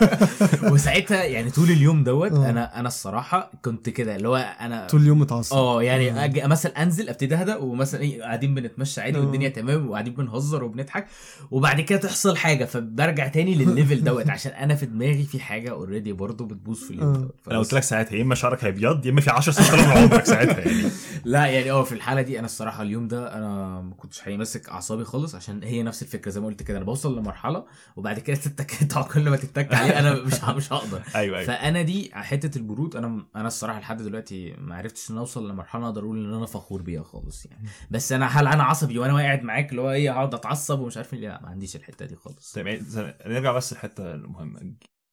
وساعتها 0.72 1.24
يعني 1.24 1.50
طول 1.50 1.70
اليوم 1.70 2.04
دوت 2.04 2.32
آه. 2.32 2.50
أنا 2.50 2.80
أنا 2.80 2.88
الصراحة 2.88 3.50
كنت 3.64 3.88
كده 3.88 4.16
اللي 4.16 4.28
هو 4.28 4.36
أنا 4.60 4.86
طول 4.86 5.00
اليوم 5.00 5.18
متعصب 5.18 5.56
آه 5.56 5.82
يعني 5.82 6.24
أجي 6.24 6.42
مثلا 6.42 6.82
أنزل 6.82 7.08
أبتدي 7.08 7.34
أهدى 7.34 7.54
ومثلا 7.54 8.00
إيه 8.00 8.22
قاعدين 8.22 8.54
بنتمشى 8.54 9.00
عادي. 9.00 9.18
والدنيا 9.18 9.48
تمام 9.48 9.88
وقاعدين 9.90 10.14
بنهزر 10.14 10.64
وبنضحك 10.64 11.06
وبعد 11.50 11.80
كده 11.80 11.98
تحصل 11.98 12.36
حاجة 12.36 12.64
فبرجع 12.64 13.28
تاني 13.28 13.54
للل 13.54 13.73
level 13.73 14.04
دوت 14.04 14.30
عشان 14.30 14.52
أنا 14.52 14.79
في 14.80 14.86
دماغي 14.86 15.24
في 15.24 15.40
حاجة 15.40 15.70
already 15.70 16.12
برضه 16.12 16.44
بتبوظ 16.46 16.78
في 16.82 16.90
اليوم. 16.90 17.12
دوت 17.12 17.34
أنا 17.50 17.58
قلت 17.58 17.72
لك 17.72 17.82
ساعتها 17.82 18.16
يا 18.16 18.22
إما 18.22 18.34
شعرك 18.34 18.64
هيبيض 18.64 19.06
يا 19.06 19.10
إما 19.10 19.20
في 19.20 19.30
10 19.30 19.52
سنين 19.52 19.80
من 19.84 19.92
عمرك 19.96 20.24
ساعتها 20.24 20.58
يعني. 20.60 20.82
لا 21.24 21.46
يعني 21.46 21.70
آه 21.70 21.82
في 21.82 21.92
الحالة 21.92 22.22
دي 22.22 22.38
أنا 22.38 22.46
الصراحة 22.46 22.82
اليوم 22.82 23.08
ده 23.08 23.36
أنا 23.36 23.80
ما 23.80 23.94
كنتش 23.94 24.28
ماسك 24.28 24.68
أعصابي 24.68 25.04
خالص 25.04 25.34
عشان 25.34 25.62
هي 25.64 25.82
نفس 25.82 26.02
الفكرة 26.02 26.30
زي 26.30 26.40
ما 26.40 26.46
قلت 26.46 26.62
كده. 26.62 26.76
أنا 26.76 26.84
بوصل 26.84 27.18
لمرحلة 27.18 27.64
وبعد 27.96 28.18
كده 28.18 28.36
تكة 28.46 28.72
كل 29.14 29.30
ما 29.30 29.36
تتك 29.36 29.74
عليه 29.74 29.98
أنا 29.98 30.14
مش 30.22 30.44
مش 30.44 30.72
هقدر. 30.72 31.02
أيوه 31.14 31.38
أيوه. 31.38 31.46
فأنا 31.46 31.82
دي 31.82 32.10
حتة 32.14 32.58
البرود 32.58 32.96
أنا 32.96 33.26
أنا 33.36 33.46
الصراحة 33.48 33.80
لحد 33.80 34.02
دلوقتي 34.02 34.54
ما 34.58 34.76
عرفتش 34.76 35.10
إن 35.10 35.18
أوصل 35.18 35.50
لمرحلة 35.50 35.84
أقدر 35.86 36.02
أقول 36.02 36.24
إن 36.26 36.34
أنا 36.34 36.46
فخور 36.46 36.82
بيها 36.82 37.02
خالص 37.02 37.46
يعني. 37.46 37.68
بس 37.90 38.12
أنا 38.12 38.26
هل 38.26 38.46
أنا 38.46 38.62
عصبي 38.64 38.98
وأنا 38.98 39.14
قاعد 39.16 39.42
معاك 39.42 39.70
اللي 39.70 39.82
هو 39.82 39.90
إيه 39.90 40.10
هقعد 40.12 40.34
أتعصب 40.34 40.80
ومش 40.80 40.96
عارف 40.96 41.14
إيه؟ 41.14 41.20
لا 41.20 41.40
ما 41.42 41.48
عنديش 41.48 41.76
الحتة 41.76 42.06
دي 42.06 42.16
خالص. 42.16 42.58
زي- 42.58 43.14
نرجع 43.26 43.52
بس 43.52 43.72
للحتة 43.72 44.14
المهمة. 44.14 44.69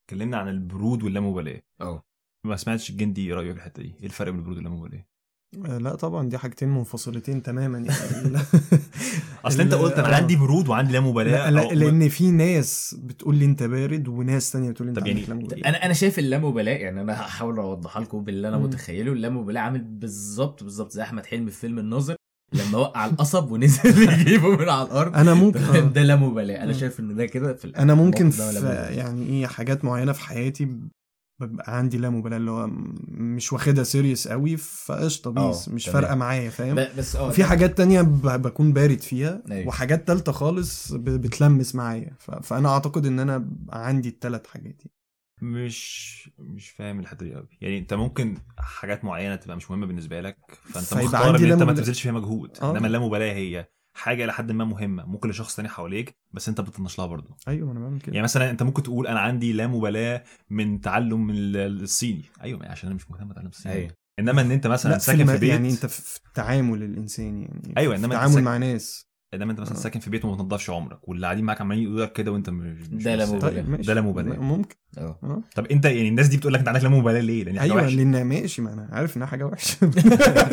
اتكلمنا 0.08 0.38
عن 0.38 0.48
البرود 0.50 1.04
واللامبالاة 1.04 1.62
آه 1.82 2.04
ما 2.46 2.56
سمعتش 2.56 2.90
الجندي 2.90 3.34
رايه 3.34 3.52
في 3.52 3.58
الحتة 3.58 3.84
دي 3.84 3.96
إيه 4.00 4.06
الفرق 4.06 4.30
بين 4.30 4.40
البرود 4.40 4.56
واللامبالاة 4.58 5.06
آه، 5.66 5.78
لا 5.78 5.96
طبعا 5.96 6.30
دي 6.30 6.38
حاجتين 6.38 6.70
منفصلتين 6.70 7.44
تماما 7.44 7.78
يعني 7.78 8.30
لا. 8.30 8.40
أصل 9.46 9.62
أنت 9.62 9.74
قلت 9.74 10.00
أنا. 10.00 10.16
عندي 10.16 10.36
برود 10.36 10.68
وعندي 10.68 10.94
لا, 10.94 11.52
لا 11.52 11.70
أو- 11.70 11.74
لأن 11.74 12.10
في 12.10 12.32
ناس 12.32 12.96
بتقول 13.04 13.36
لي 13.36 13.46
أنت 13.46 13.64
بارد 13.64 14.08
وناس 14.08 14.52
تانية 14.52 14.70
بتقول 14.72 14.88
لي 14.88 14.92
أنت 14.92 15.00
طب 15.00 15.08
يعني-. 15.08 15.68
أنا 15.68 15.86
أنا 15.86 15.94
شايف 15.94 16.20
اللامبالاة 16.20 16.72
يعني 16.72 17.02
أنا 17.02 17.22
هحاول 17.22 17.60
أوضحها 17.60 18.02
لكم 18.02 18.24
باللي 18.24 18.48
أنا. 18.48 18.58
متخيله 18.58 19.14
اللامبالاة 19.14 19.62
عامل 19.62 19.82
بالظبط 19.84 20.64
بالظبط 20.64 20.92
زي 20.92 21.02
أحمد 21.02 21.26
حلمي 21.26 21.52
في 21.52 21.60
فيلم 21.60 21.80
الناظر 21.80 22.16
لما 22.54 22.78
وقع 22.78 23.06
القصب 23.06 23.52
ونزل 23.52 24.10
يجيبه 24.20 24.50
من 24.58 24.70
على 24.70 24.88
الأرض 24.88 25.16
أنا 25.16 25.34
ممكن 25.34 25.60
آه. 25.60 25.80
ده 25.80 26.04
لا 26.04 26.16
مبالاه 26.16 26.64
أنا. 26.64 26.74
شايف 26.74 27.00
إن 27.00 27.16
ده 27.16 27.26
كده 27.26 27.54
في 27.54 27.68
أنا 27.78 27.94
ممكن 27.94 28.30
في. 28.30 28.42
يعني 28.90 29.26
إيه 29.26 29.48
حاجات 29.48 29.86
معينة 29.86 30.12
في 30.12 30.22
حياتي 30.22 30.68
ببقى 31.40 31.78
عندي 31.78 31.98
لا 31.98 32.10
مبالاه 32.10 32.38
اللي 32.38 32.52
هو 32.52 32.68
مش 33.08 33.54
واخدها 33.54 33.84
serious 33.84 34.28
قوي 34.28 34.58
فقشطة 34.58 35.32
peace 35.32 35.70
آه، 35.70 35.74
مش. 35.74 35.90
فارقة 35.90 36.16
معايا 36.16 36.50
فاهم 36.50 36.76
بس 36.98 37.16
آه 37.16 37.30
في 37.30 37.44
حاجات 37.44 37.78
تانية 37.78 38.02
بكون 38.02 38.74
بارد 38.74 39.00
فيها 39.02 39.42
أيوة. 39.52 39.68
وحاجات 39.68 40.08
تالتة 40.08 40.32
خالص 40.32 40.92
بتلمس 40.94 41.76
معايا 41.76 42.12
فأنا 42.44 42.70
أعتقد 42.70 43.06
إن 43.06 43.20
أنا 43.20 43.50
عندي 43.70 44.10
التلات 44.10 44.48
حاجات 44.48 44.76
دي 44.84 44.92
مش 45.42 46.30
مش 46.40 46.70
فاهم 46.70 47.00
الحتة 47.00 47.26
دي 47.26 47.34
قوي. 47.36 47.48
يعني 47.62 47.78
انت 47.78 47.94
ممكن 47.94 48.38
حاجات 48.58 49.06
معينة 49.06 49.36
تبقى 49.36 49.58
مش 49.58 49.72
مهمة 49.72 49.86
بالنسبة 49.88 50.22
لك 50.22 50.38
فانت 50.64 50.94
مختار 50.94 51.36
ان 51.36 51.52
انت 51.52 51.64
ما. 51.64 51.74
تبذلش 51.74 52.02
فيها 52.02 52.12
مجهود. 52.12 52.58
آه. 52.62 52.72
انما 52.72 52.88
اللامبالاه 52.88 53.34
هي 53.34 53.68
حاجة 53.94 54.26
لحد 54.26 54.52
ما 54.52 54.66
مهمة. 54.66 55.06
ممكن 55.06 55.30
لشخص 55.30 55.56
تاني 55.56 55.70
حواليك 55.70 56.16
بس 56.32 56.50
انت 56.50 56.62
بتطنش 56.62 57.00
لها 57.00 57.08
برضه. 57.08 57.36
أيوه 57.48 57.72
أنا 57.72 57.80
بعمل 57.80 58.00
كده. 58.02 58.14
يعني 58.14 58.24
مثلا 58.24 58.50
انت 58.50 58.64
ممكن 58.64 58.84
تقول 58.84 59.08
أنا 59.08 59.20
عندي 59.20 59.54
لا 59.54 59.68
مبالاة 59.68 60.24
من 60.50 60.82
تعلم 60.82 61.30
ال- 61.30 61.82
الصيني. 61.84 62.24
أيوه 62.44 62.68
عشان 62.68 62.88
أنا 62.88 62.96
مش 62.96 63.12
مهتم 63.12 63.32
اتعلم 63.32 63.48
الصيني. 63.48 63.76
أيوه. 63.76 63.92
إنما 64.20 64.42
إن 64.42 64.52
أنت 64.52 64.68
مثلا 64.68 64.92
لا 64.92 64.98
في 64.98 65.04
ساكن 65.06 65.20
الم... 65.22 65.28
في 65.34 65.38
بيت 65.40 65.50
يعني 65.50 65.70
أنت 65.70 65.86
في 65.86 66.20
التعامل 66.28 66.84
الانساني 66.84 67.42
يعني 67.46 67.74
أيوة، 67.78 67.94
في 67.96 68.00
إنما 68.00 68.06
أنت 68.06 68.14
التعامل 68.14 68.34
ساك- 68.34 68.44
مع 68.44 68.58
ناس. 68.58 69.07
انما 69.34 69.52
أنت 69.52 69.60
مثلا 69.60 69.76
آه. 69.78 69.80
ساكن 69.80 70.00
في 70.00 70.10
بيت 70.10 70.26
وما 70.26 70.36
بتنضفش 70.36 70.70
عمرك 70.70 71.10
واللي 71.10 71.26
قاعدين 71.26 71.46
معاك 71.46 71.62
عمالين 71.62 71.84
يقولوا 71.84 72.06
لك 72.06 72.14
كده 72.14 72.32
وأنت 72.32 72.50
مش 72.50 72.88
ده 72.88 73.16
لا 73.16 73.26
ماشي 73.62 73.84
ده 73.84 73.94
لا 73.94 74.02
مبالاة. 74.02 74.40
ممكن 74.40 74.76
آه 74.98 75.20
آه 75.24 75.42
طب 75.56 75.66
أنت 75.66 75.86
يعني 75.86 76.10
الناس 76.10 76.28
دي 76.28 76.38
بتقول 76.38 76.54
لك 76.54 76.60
أنت 76.60 76.68
عندك 76.68 76.84
لا 76.84 76.90
مبالاه 76.90 77.20
ليه؟ 77.20 77.44
لأن 77.44 77.60
حاجة 77.60 77.72
أيوه 77.72 77.84
وحشه 77.84 77.96
لأن 77.96 78.24
ماشي 78.26 78.62
ما 78.62 78.74
أنا 78.74 78.90
عارف 78.92 79.18
إنها 79.18 79.28
حاجة 79.28 79.46
وحشة 79.46 79.78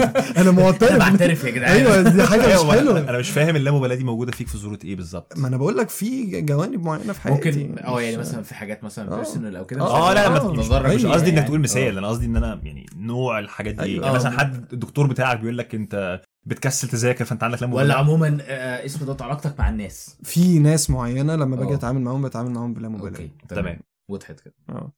أنا 0.41 0.51
معترف 0.51 0.91
أنا 0.91 0.99
بعترف 0.99 1.45
يا 1.45 1.51
جدعان 1.51 1.77
أيوه 1.77 2.03
دي 2.03 2.23
حاجة 2.23 2.41
مش 2.41 2.63
أنا 2.63 2.73
حلوة 2.73 3.01
أنا 3.01 3.19
مش 3.19 3.31
فاهم 3.31 3.57
اللامبالاة 3.57 3.95
دي 3.95 4.05
موجودة 4.05 4.33
فيك 4.33 4.49
في 4.49 4.59
صورة 4.59 4.79
إيه 4.85 4.97
بالظبط 4.97 5.39
ما 5.39 5.49
أنا 5.49 5.57
بقول 5.57 5.77
لك 5.77 5.89
في 5.89 6.41
جوانب 6.41 6.83
معينة 6.85 7.13
في 7.13 7.21
حياتي 7.21 7.65
ممكن 7.65 7.85
آه 7.85 8.01
يعني 8.03 8.17
مثلا 8.17 8.43
في 8.43 8.55
حاجات 8.55 8.85
مثلا 8.85 9.13
آه. 9.13 9.17
personal 9.17 9.57
أو 9.57 9.67
كده 9.67 9.81
آه، 9.81 10.11
آه 10.11 10.15
لا 10.15 10.27
آه، 10.27 10.53
لا 10.53 10.53
مش, 10.53 10.71
أيوة. 11.05 11.13
قصدي 11.13 11.31
إنك. 11.31 11.47
تقول 11.47 11.61
مثال 11.61 11.95
آه. 11.95 11.99
أنا 11.99 12.09
قصدي 12.09 12.27
إن 12.27 12.37
أنا 12.37 12.61
يعني 12.65 12.87
نوع 12.97 13.39
الحاجات 13.39 13.75
دي 13.75 13.83
أيوة. 13.83 14.05
يعني 14.05 14.17
آه. 14.17 14.19
مثلا 14.19 14.39
حد 14.39 14.73
الدكتور 14.73 15.07
بتاعك 15.07 15.41
بيقول 15.41 15.59
لك 15.59 15.75
أنت 15.75 16.21
بتكسل 16.47 16.89
تذاكر 16.89 17.25
فانت 17.25 17.43
عندك 17.45 17.63
لا 17.63 17.75
ولا 17.75 17.95
عموما 17.95 18.39
آه، 18.43 18.85
اسمه 18.85 19.07
دوت 19.07 19.23
علاقتك 19.23 19.59
مع 19.61 19.69
الناس. 19.69 20.17
في 20.23 20.59
ناس 20.59 20.91
معينة 20.91 21.37
لما 21.37 21.57
باجي 21.57 21.73
آه. 21.73 21.75
أتعامل 21.77 22.01
معاهم 22.01 22.23
بتعامل 22.23 22.51
معاهم 22.51 22.75
بلا 22.75 22.89
مبالاه 22.89 23.09
okay 23.11 23.31
تمام. 23.49 23.81
وضحت 24.11 24.41
كده. 24.41 24.55
آه. 24.69 24.93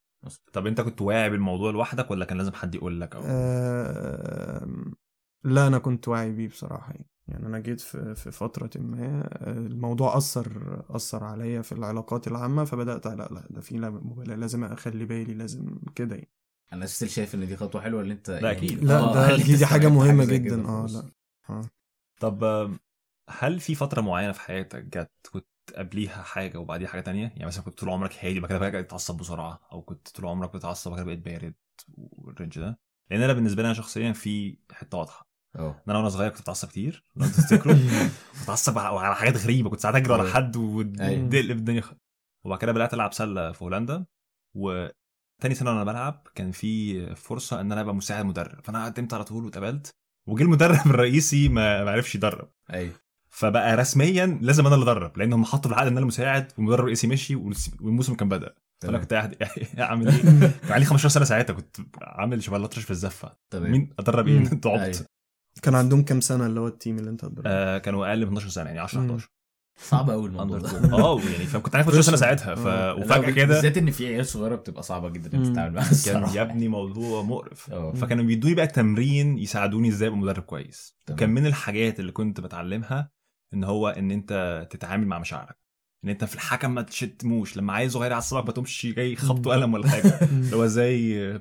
طب 0.52 0.66
انت 0.66 0.80
كنت 0.80 1.02
واعي 1.02 1.30
بالموضوع 1.30 1.70
لوحدك 1.70 2.10
ولا 2.10 2.24
كان 2.24 2.38
لازم 2.38 2.52
حد 2.52 2.74
يقول 2.74 3.00
لك 3.00 3.16
أو؟ 3.16 3.22
آم، 3.26 4.94
لا 5.44 5.66
أنا 5.66 5.78
كنت 5.78 6.08
واعي 6.08 6.32
بيه 6.32 6.48
بصراحة. 6.48 6.92
يعني 6.92 7.06
يعني 7.28 7.46
أنا 7.46 7.58
جيت 7.58 7.80
في 7.80 8.14
في 8.14 8.30
فترة 8.30 8.70
ما 8.76 9.28
آه، 9.32 9.52
الموضوع 9.52 10.16
أثر 10.16 10.82
أثر 10.90 11.24
عليا 11.24 11.62
في 11.62 11.72
العلاقات 11.72 12.28
العامة 12.28 12.64
فبدأت 12.64 13.06
لا 13.06 13.14
لا 13.30 13.46
ده 13.50 13.60
في 13.60 13.78
لا 13.78 13.90
مبالاه 13.90 14.36
لازم 14.36 14.64
أخلي 14.64 15.04
بالي 15.04 15.34
لازم 15.34 15.78
كده 15.94 16.14
يعني. 16.14 16.30
أنا 16.72 16.86
ستيل 16.86 17.10
شايف 17.10 17.34
إن 17.34 17.46
دي 17.46 17.56
خطوة 17.56 17.80
حلوة 17.80 18.00
اللي 18.00 18.12
أنت 18.14 18.30
لا، 18.30 18.50
أكيد. 18.50 18.84
لا 18.84 18.98
آه، 18.98 19.14
ده 19.14 19.36
دي, 19.36 19.56
دي 19.56 19.66
حاجة 19.66 19.88
مهمة 19.88 20.24
كده 20.24 20.36
جدا. 20.36 20.68
آه. 20.68 20.86
لا. 20.86 20.98
آه 20.98 21.04
طب 22.20 22.44
هل 23.30 23.60
في 23.60 23.74
فترة 23.74 24.00
معينة 24.00 24.32
في 24.32 24.40
حياتك 24.40 24.84
جت 24.84 25.10
كنت 25.32 25.46
قبليها 25.76 26.22
حاجة 26.22 26.58
وبعديها 26.58 26.88
حاجة 26.88 27.00
تانية؟ 27.00 27.22
يعني 27.28 27.46
مثلا 27.46 27.64
كنت 27.64 27.78
طول 27.78 27.88
عمرك 27.90 28.24
هادي 28.24 28.40
بعد 28.40 28.48
كده 28.50 28.58
بقى 28.58 28.82
تتعصب 28.82 29.16
بسرعة 29.16 29.60
أو 29.72 29.82
كنت 29.82 30.08
طول 30.08 30.26
عمرك 30.26 30.54
بتتعصب 30.54 30.90
بعد 30.90 31.00
كده 31.00 31.06
بقيت 31.06 31.24
بارد 31.24 31.54
والرينج 31.94 32.58
ده؟ 32.58 32.78
لأن 33.10 33.22
أنا 33.22 33.32
بالنسبة 33.32 33.62
لي 33.62 33.66
أنا 33.66 33.74
شخصيا 33.74 34.12
في 34.12 34.58
حتة 34.72 34.98
واضحة. 34.98 35.28
إن 35.74 35.82
أنا 35.88 35.98
وأنا 35.98 36.08
صغير 36.08 36.30
كنت 36.30 36.40
بتعصب 36.40 36.68
كتير 36.68 37.04
لو 37.16 37.26
تفتكروا 37.26 37.74
بتعصب 38.42 38.78
على 38.78 38.98
على 38.98 39.14
حاجات 39.16 39.36
غريبة 39.36 39.70
كنت 39.70 39.80
ساعات 39.80 39.94
أجري 39.96 40.12
ورا 40.12 40.22
أيوة. 40.22 40.34
حد. 40.34 40.56
وتقلب 40.56 41.56
الدنيا 41.58 41.80
خ- 41.80 41.94
وبعد 42.44 42.58
كده 42.58 42.72
بدأت 42.72 42.94
ألعب 42.94 43.12
سلة 43.12 43.52
في 43.52 43.64
هولندا 43.64 44.06
وتاني 44.54 45.54
سنة 45.54 45.70
وأنا 45.70 45.84
بلعب 45.84 46.26
كان 46.34 46.50
في 46.52 47.14
فرصة 47.14 47.60
إن 47.60 47.72
أنا 47.72 47.80
أبقى 47.80 47.94
مساعد 47.94 48.24
مدرب. 48.24 48.64
فأنا 48.64 48.84
قدمت 48.84 49.14
على 49.14 49.24
طول 49.24 49.44
واتقبلت 49.44 49.94
وجه 50.26 50.42
المدرب 50.42 50.86
الرئيسي 50.86 51.48
ما 51.48 51.90
عرفش 51.90 52.14
يدرب. 52.14 52.48
أيوه. 52.72 52.92
فبقى 53.28 53.76
رسميا 53.76 54.38
لازم 54.42 54.66
أنا 54.66 54.74
اللي 54.74 54.84
أدرب 54.92 55.18
لأن 55.18 55.32
هم 55.32 55.44
حطوا 55.44 55.60
في 55.60 55.66
العقد 55.76 55.86
إن 55.86 55.96
أنا 55.96 56.06
مساعد 56.06 56.52
والمدرب 56.56 56.78
الرئيسي 56.80 57.06
مشي 57.06 57.34
والموسم 57.80 58.14
كان 58.14 58.28
بدأ. 58.28 58.54
فأنا 58.82 58.98
كنت 58.98 59.12
قاعد 59.14 59.36
أعمل 59.80 60.08
إيه؟ 60.08 60.20
كان 60.66 60.72
عندي 60.72 60.84
15 60.86 61.08
سنة 61.08 61.24
ساعتها 61.24 61.54
كنت 61.54 61.76
عامل 62.02 62.42
شبه 62.42 62.56
الأطرش 62.56 62.84
في 62.84 62.90
الزفة. 62.90 63.36
تمام. 63.50 63.70
مين 63.70 63.90
أدرب 63.98 64.28
إيه؟ 64.28 64.38
انت 64.38 64.66
عبط 64.66 64.80
أيوة. 64.80 65.06
كان 65.62 65.74
عندهم 65.74 66.02
كام 66.02 66.20
سنة 66.20 66.46
اللي 66.46 66.60
هو 66.60 66.66
التيم 66.68 66.98
اللي 66.98 67.10
أنت 67.10 67.24
هتدربه؟ 67.24 67.50
آه 67.50 67.78
كانوا 67.78 68.06
أقل 68.08 68.18
من 68.20 68.26
12 68.26 68.48
سنة 68.48 68.66
يعني 68.66 68.78
10 68.80 69.00
مم. 69.00 69.10
11 69.10 69.28
صعب 69.78 70.10
قوي 70.10 70.26
الموضوع 70.28 70.58
ده. 70.58 70.92
آه 70.98 71.20
يعني 71.20 71.46
فكنت 71.46 71.74
عارف 71.74 71.88
12 71.88 72.06
سنه 72.06 72.16
ساعتها 72.16 72.54
ف... 72.54 72.66
آه. 72.66 72.94
وفجأة 72.94 73.18
لا، 73.18 73.30
كده 73.30 73.46
بالذات 73.46 73.78
إن 73.78 73.90
في 73.90 74.06
عيال 74.06 74.26
صغيرة 74.26 74.54
بتبقى 74.54 74.82
صعبة 74.82 75.08
جدا 75.08 75.38
انك. 75.38 75.46
تتعامل 75.52 75.74
معاها 75.74 75.90
كان. 76.06 76.34
يا 76.34 76.42
ابني 76.42 76.68
موضوع 76.68 77.22
مقرف. 77.22 77.70
آه. 77.72 77.92
فكانوا 77.92 78.24
بيدوني 78.24 78.54
بقى 78.54 78.66
تمرين 78.66 79.38
يساعدوني 79.38 79.88
إزاي 79.88 80.08
أبقى 80.08 80.18
مدرب 80.18 80.42
كويس. 80.42 80.96
تمام. 81.06 81.16
وكان 81.16 81.30
من 81.30 81.46
الحاجات 81.46 82.00
اللي 82.00 82.12
كنت 82.12 82.40
بتعلمها 82.40 83.10
إن 83.54 83.64
هو 83.64 83.88
إن 83.88 84.10
أنت 84.10 84.66
تتعامل 84.70 85.06
مع 85.06 85.18
مشاعرك. 85.18 85.56
إن 86.04 86.08
أنت 86.08 86.24
في 86.24 86.34
الحكم 86.34 86.74
ما 86.74 86.82
تشتموش. 86.82 87.56
لما 87.56 87.72
عيل 87.72 87.90
صغير 87.90 88.10
يعصبك 88.10 88.46
ما 88.46 88.52
تقومش 88.52 88.86
جاي 88.86 89.16
خبطه 89.16 89.50
قلم 89.50 89.74
ولا 89.74 89.88
حاجة. 89.88 90.20
اللي 90.30 90.56
هو 90.56 90.66
زي 90.66 91.40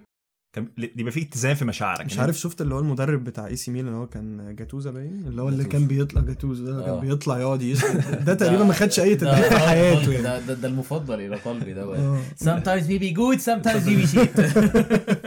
كان 0.55 0.67
يبقى 0.97 1.11
في 1.11 1.21
اتزان 1.21 1.55
في 1.55 1.65
مشاعرك 1.65 2.05
مش 2.05 2.15
إن 2.15 2.19
عارف 2.19 2.37
شفت 2.39 2.61
اللي 2.61 2.75
هو 2.75 2.79
المدرب 2.79 3.23
بتاع 3.23 3.47
إي 3.47 3.55
سي 3.55 3.71
ميلان 3.71 3.87
اللي 3.87 3.97
هو 3.99 4.07
كان 4.07 4.55
جاتوزا 4.55 4.91
باين 4.91 5.23
اللي 5.27 5.41
هو 5.41 5.49
اللي. 5.49 5.63
كان 5.65 5.87
بيطلع 5.87 6.21
جاتوزا 6.21 6.63
ده 6.71 6.79
آه. 6.79 6.85
كان 6.85 7.09
بيطلع 7.09 7.39
يقعد 7.39 7.61
يسأل 7.61 8.03
ده 8.25 8.33
تقريبا 8.33 8.63
ما 8.63 8.73
خدش 8.73 8.99
أي 8.99 9.15
ده- 9.15 9.31
تدريب 9.33 9.49
في 9.51 9.59
حياته 9.59 10.11
يعني 10.11 10.23
ده 10.47 10.53
ده, 10.53 10.67
المفضل 10.67 11.21
إلى 11.21 11.35
قلبي 11.35 11.73
ده 11.73 11.85
بقى. 11.85 11.99
آه. 11.99 12.21
sometimes 12.43 12.83
we 12.83 12.99
be 13.01 13.17
good 13.17 13.41
sometimes 13.45 13.85
we 13.87 14.03
be 14.05 14.15
shit 14.15 14.39
آه، 14.39 14.71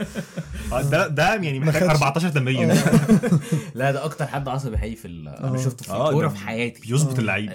ده 0.71 1.07
ده 1.07 1.33
يعني 1.35 1.59
محتاج 1.59 1.81
خدش. 1.83 1.91
14 1.91 2.29
تمرين 2.29 2.67
لا 3.75 3.91
ده 3.91 4.05
أكتر 4.05 4.27
حد 4.27 4.47
عصبي 4.47 4.77
حقيقي 4.77 4.95
في 4.95 5.07
ال- 5.07 5.27
أنا 5.27 5.53
آه. 5.53 5.57
شفته 5.63 5.85
في 5.85 5.91
آه، 5.91 6.09
الكورة 6.09 6.27
في 6.27 6.37
حياتي. 6.37 6.81
بيظبط 6.81 7.15
آه. 7.15 7.19
اللعيبة. 7.19 7.53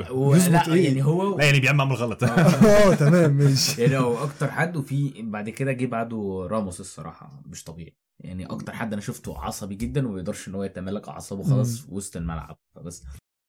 لا 0.48 0.72
إيه؟ 0.72 0.84
يعني 0.88 1.04
هو 1.04 1.38
لا 1.38 1.44
يعني 1.44 1.60
بيعمل 1.60 1.92
غلط 1.92 2.24
آه. 2.24 2.94
تمام 2.94 3.30
ماشي. 3.32 3.80
يعني 3.82 3.96
هو 3.98 4.24
أكتر 4.24 4.50
حد 4.50 4.76
وفي 4.76 5.12
بعد 5.22 5.48
كده 5.50 5.72
جه 5.72 5.86
بعده 5.86 6.46
راموس 6.50 6.80
الصراحة 6.80 7.42
مش 7.46 7.64
طبيعي. 7.64 7.96
يعني 8.20 8.46
أكتر 8.46 8.72
حد 8.72 8.92
أنا 8.92 9.02
شفته 9.02 9.38
عصبي 9.38 9.74
جدا 9.74 10.08
وما 10.08 10.18
يقدرش 10.18 10.48
إن 10.48 10.54
هو 10.54 10.64
يتمالك 10.64 11.08
أعصابه 11.08 11.42
خلاص 11.42 11.78
في 11.78 11.94
وسط 11.94 12.16
الملعب. 12.16 12.58
فبس. 12.74 13.02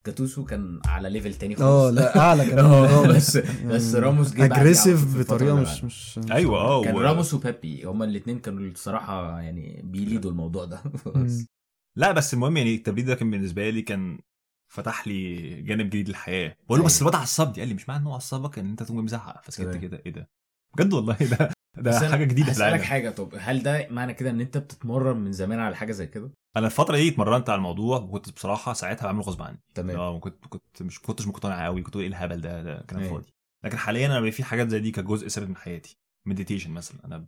جاتوزو 0.06 0.46
كان 0.46 0.80
على 0.86 1.10
level 1.10 1.34
تاني 1.34 1.56
آه 1.56 1.58
خالص 1.58 1.98
لا 1.98 2.18
أعلى 2.20 2.46
كمان 2.46 2.66
آه 2.66 3.02
من 3.08 3.14
بس 3.16 3.38
راموس. 3.38 3.48
بس 3.74 3.96
راموس 3.96 4.34
جه 4.34 4.46
aggressive 4.46 5.20
بطريقة 5.20 5.56
مش. 5.56 5.84
مش 5.84 6.20
أيوه 6.32 6.58
آه 6.60 6.84
كان 6.84 6.96
راموس 6.98 7.34
وبيبي 7.34 7.84
هما 7.84 8.06
الاثنين 8.06 8.40
كانوا 8.40 8.64
الصراحة 8.64 9.40
يعني 9.42 9.82
بي 9.84 9.98
lead 9.98 10.25
وا 10.25 10.32
الموضوع 10.32 10.66
ده. 10.66 10.82
لا 11.98 12.12
بس 12.12 12.34
المهم 12.34 12.58
يعني 12.58 12.76
التبريد 12.76 13.06
ده 13.06 13.16
كان 13.16 13.32
بالنسبة 13.32 13.70
لي 13.70 13.82
كان 13.82 14.20
فتح 14.68 15.08
لي 15.08 15.36
جانب 15.62 15.86
جديد 15.86 16.10
للحياة 16.10 16.58
بقول 16.68 16.80
له 16.80 16.86
بس 16.86 17.02
أيوة. 17.02 17.10
الواد 17.12 17.22
عصبني 17.22 17.60
قال 17.60 17.68
لي 17.68 17.74
مش 17.74 17.90
معنى 17.90 18.02
انه 18.02 18.16
عصبك 18.16 18.60
إن 18.60 18.70
أنت 18.70 18.84
تقوم 18.84 18.98
مزعق 19.06 19.42
فسكت 19.44 19.62
تمام. 19.64 19.80
كده 19.82 20.02
إيه 20.06 20.12
ده 20.14 20.30
بجد 20.78 20.94
والله 20.94 21.16
ده 21.16 21.52
ده 21.78 22.10
حاجة 22.12 22.24
جديدة 22.24 22.46
في 22.46 22.52
هسألك 22.52 22.82
حاجة 22.82 23.10
طب 23.10 23.34
هل 23.38 23.64
ده 23.64 23.88
معنى 23.90 24.14
كده 24.14 24.30
إن 24.30 24.42
أنت 24.42 24.58
بتتمرن 24.58 25.18
من 25.18 25.32
زمان 25.32 25.60
على 25.60 25.76
حاجة 25.76 25.92
زي 25.92 26.08
كده؟ 26.08 26.32
أنا 26.58 26.66
الفترة 26.66 26.96
دي 26.96 27.08
اتمرنت 27.10 27.50
على 27.50 27.58
الموضوع 27.58 27.98
وكنت 28.00 28.32
بصراحة 28.32 28.74
ساعتها 28.74 29.06
بعمله 29.06 29.22
غصب 29.24 29.42
عني. 29.42 29.60
تمام. 29.74 29.98
آه 29.98 30.20
كنت 30.20 30.46
كنت 30.46 30.82
مش 30.82 31.00
كنتش 31.02 31.28
مقتنع 31.28 31.66
قوي 31.66 31.82
كنت 31.82 31.94
بقول 31.94 32.04
إيه 32.04 32.10
الهبل 32.10 32.42
ده 32.42 32.64
ده 32.64 32.86
كلام 32.90 33.04
أيوة. 33.04 33.14
فاضي. 33.14 33.34
لكن 33.66 33.78
حاليا 33.78 34.06
أنا 34.08 34.20
بقى 34.20 34.32
في 34.32 34.44
حاجات 34.44 34.70
زي 34.70 34.80
دي 34.80 34.92
كجزء 34.92 35.28
ثابت 35.28 35.48
من 35.50 35.56
حياتي. 35.56 35.98
meditation 36.28 36.72
مثلا. 36.72 36.98
أنا 37.06 37.26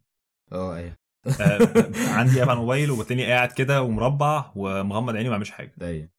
آه 0.51 0.75
أيوه. 0.75 0.95
آه، 1.41 1.59
عندي 2.09 2.43
app 2.43 2.49
على 2.49 2.57
الموبايل 2.57 2.91
وبالتالي 2.91 3.25
قاعد 3.25 3.51
كده 3.51 3.81
ومربع 3.81 4.51
ومغمض 4.55 5.15
عيني 5.15 5.27
وما 5.27 5.35
بعملش 5.35 5.49
حاجة. 5.51 5.73
أيوه. 5.81 6.09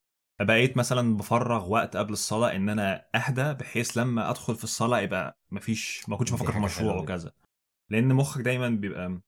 بقيت 0.41 0.77
مثلا 0.77 1.17
بفرغ 1.17 1.69
وقت 1.73 1.97
قبل 1.97 2.13
الصلاة 2.13 2.57
إن 2.57 2.69
أنا 2.69 3.05
أهدى 3.15 3.53
بحيث 3.55 3.99
لما 3.99 4.31
أدخل 4.31 4.55
في 4.57 4.65
الصلاة 4.65 5.01
يبقى 5.01 5.39
مفيش 5.51 6.03
ما 6.09 6.17
كنتش 6.17 6.33
بفكر 6.33 6.53
في 6.53 6.59
مشروع. 6.59 6.97
وكذا. 6.97 7.33
لأن 7.90 8.14
مخك 8.14 8.40
دايما 8.40 8.68
بيبقى 8.68 9.21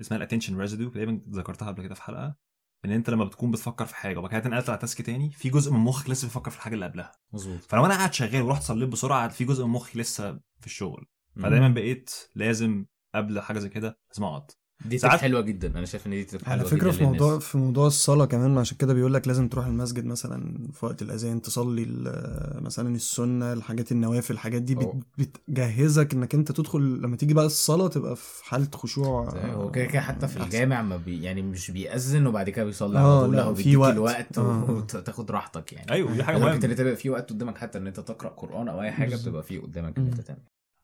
اسمها 0.00 0.18
ال 0.18 0.22
attention 0.22 0.60
residue 0.60 0.88
دايما 0.88 1.20
ذكرتها 1.30 1.68
قبل 1.68 1.82
كده 1.82 1.94
في 1.94 2.02
حلقة 2.02 2.36
إن 2.84 2.90
أنت 2.90 3.10
لما 3.10 3.24
بتكون 3.24 3.50
بتفكر 3.50 3.86
في 3.86 3.96
حاجة 3.96 4.18
وبعد 4.18 4.30
كده 4.30 4.40
تنقلت 4.40 4.68
على 4.70 4.78
task 4.78 5.02
تاني 5.02 5.30
في 5.30 5.50
جزء 5.50 5.72
من 5.72 5.78
مخك 5.78 6.10
لسه 6.10 6.26
بيفكر 6.26 6.50
في 6.50 6.56
الحاجة 6.56 6.74
اللي 6.74 6.86
قبلها. 6.86 7.12
مظبوط. 7.32 7.60
فلو 7.60 7.86
أنا 7.86 7.94
قاعد 7.94 8.12
شغال 8.12 8.42
ورحت 8.42 8.62
صليت 8.62 8.88
بسرعة 8.88 9.28
في 9.28 9.44
جزء 9.44 9.64
من 9.64 9.70
مخي 9.70 9.98
لسه 9.98 10.32
في 10.60 10.66
الشغل. 10.66 11.06
فدايما 11.36 11.68
بقيت 11.68 12.10
لازم 12.34 12.86
قبل 13.14 13.40
حاجة 13.40 13.58
زي 13.58 13.68
كده 13.68 13.98
لازم 14.08 14.24
أقعد. 14.24 14.50
دي 14.84 14.98
ساعات- 14.98 15.20
حلوة 15.20 15.40
جدا 15.40 15.78
أنا 15.78 15.86
شايف 15.86 16.06
إن 16.06 16.10
دي 16.10 16.24
تبقى 16.24 16.50
على 16.50 16.58
حلوة 16.60 16.70
فكرة 16.70 16.88
جدا 16.90 16.98
في 16.98 17.04
موضوع 17.04 17.28
للناس. 17.28 17.44
في 17.44 17.58
موضوع 17.58 17.86
الصلاة 17.86 18.24
كمان 18.24 18.58
عشان 18.58 18.76
كده 18.76 18.94
بيقول 18.94 19.14
لك 19.14 19.28
لازم 19.28 19.48
تروح 19.48 19.66
المسجد 19.66 20.04
مثلا 20.04 20.68
في 20.72 20.86
وقت 20.86 21.02
الأذان 21.02 21.42
تصلي 21.42 21.82
ال- 21.82 22.64
مثلا 22.64 22.94
السنة 22.94 23.52
الحاجات 23.52 23.92
النوافل 23.92 24.34
الحاجات 24.34 24.62
دي. 24.62 24.74
بت- 24.74 24.94
بتجهزك 25.18 26.12
إنك 26.14 26.34
أنت 26.34 26.52
تدخل 26.52 26.80
لما 26.80 27.16
تيجي 27.16 27.34
بقى 27.34 27.46
الصلاة 27.46 27.88
تبقى 27.88 28.16
في 28.16 28.44
حالة 28.44 28.68
خشوع 28.74 29.30
هو 29.54 29.70
كده 29.70 29.84
كده 29.84 30.00
حتى 30.00 30.28
في. 30.28 30.42
الجامع 30.42 30.82
ما 30.82 30.96
بي 30.96 31.22
يعني 31.22 31.42
مش 31.42 31.70
بيأذن 31.70 32.26
وبعد 32.26 32.50
كده 32.50 32.64
بيصلي 32.64 32.98
آه، 32.98 33.16
على 33.18 33.26
طول 33.26 33.36
لا، 33.36 33.54
في 33.54 33.76
وقت. 33.76 33.92
الوقت 33.92 34.38
آه. 34.38 34.70
وتاخد 34.70 35.30
راحتك 35.30 35.72
يعني 35.72 35.92
أيوه 35.92 36.12
دي 36.12 36.24
حاجة 36.24 36.38
مهمة 36.38 36.54
انت 36.54 36.66
تبقى 36.66 36.96
في 36.96 37.10
وقت 37.10 37.30
قدامك 37.30 37.58
حتى 37.58 37.78
إن 37.78 37.86
أنت 37.86 38.00
تقرأ 38.00 38.28
قرآن 38.28 38.68
أو 38.68 38.82
أي 38.82 38.90
حاجة. 38.92 39.16
بتبقى 39.16 39.42
في 39.42 39.58
قدامك 39.58 39.98
ان 39.98 40.06
انت. 40.06 40.20
تعمل 40.20 40.38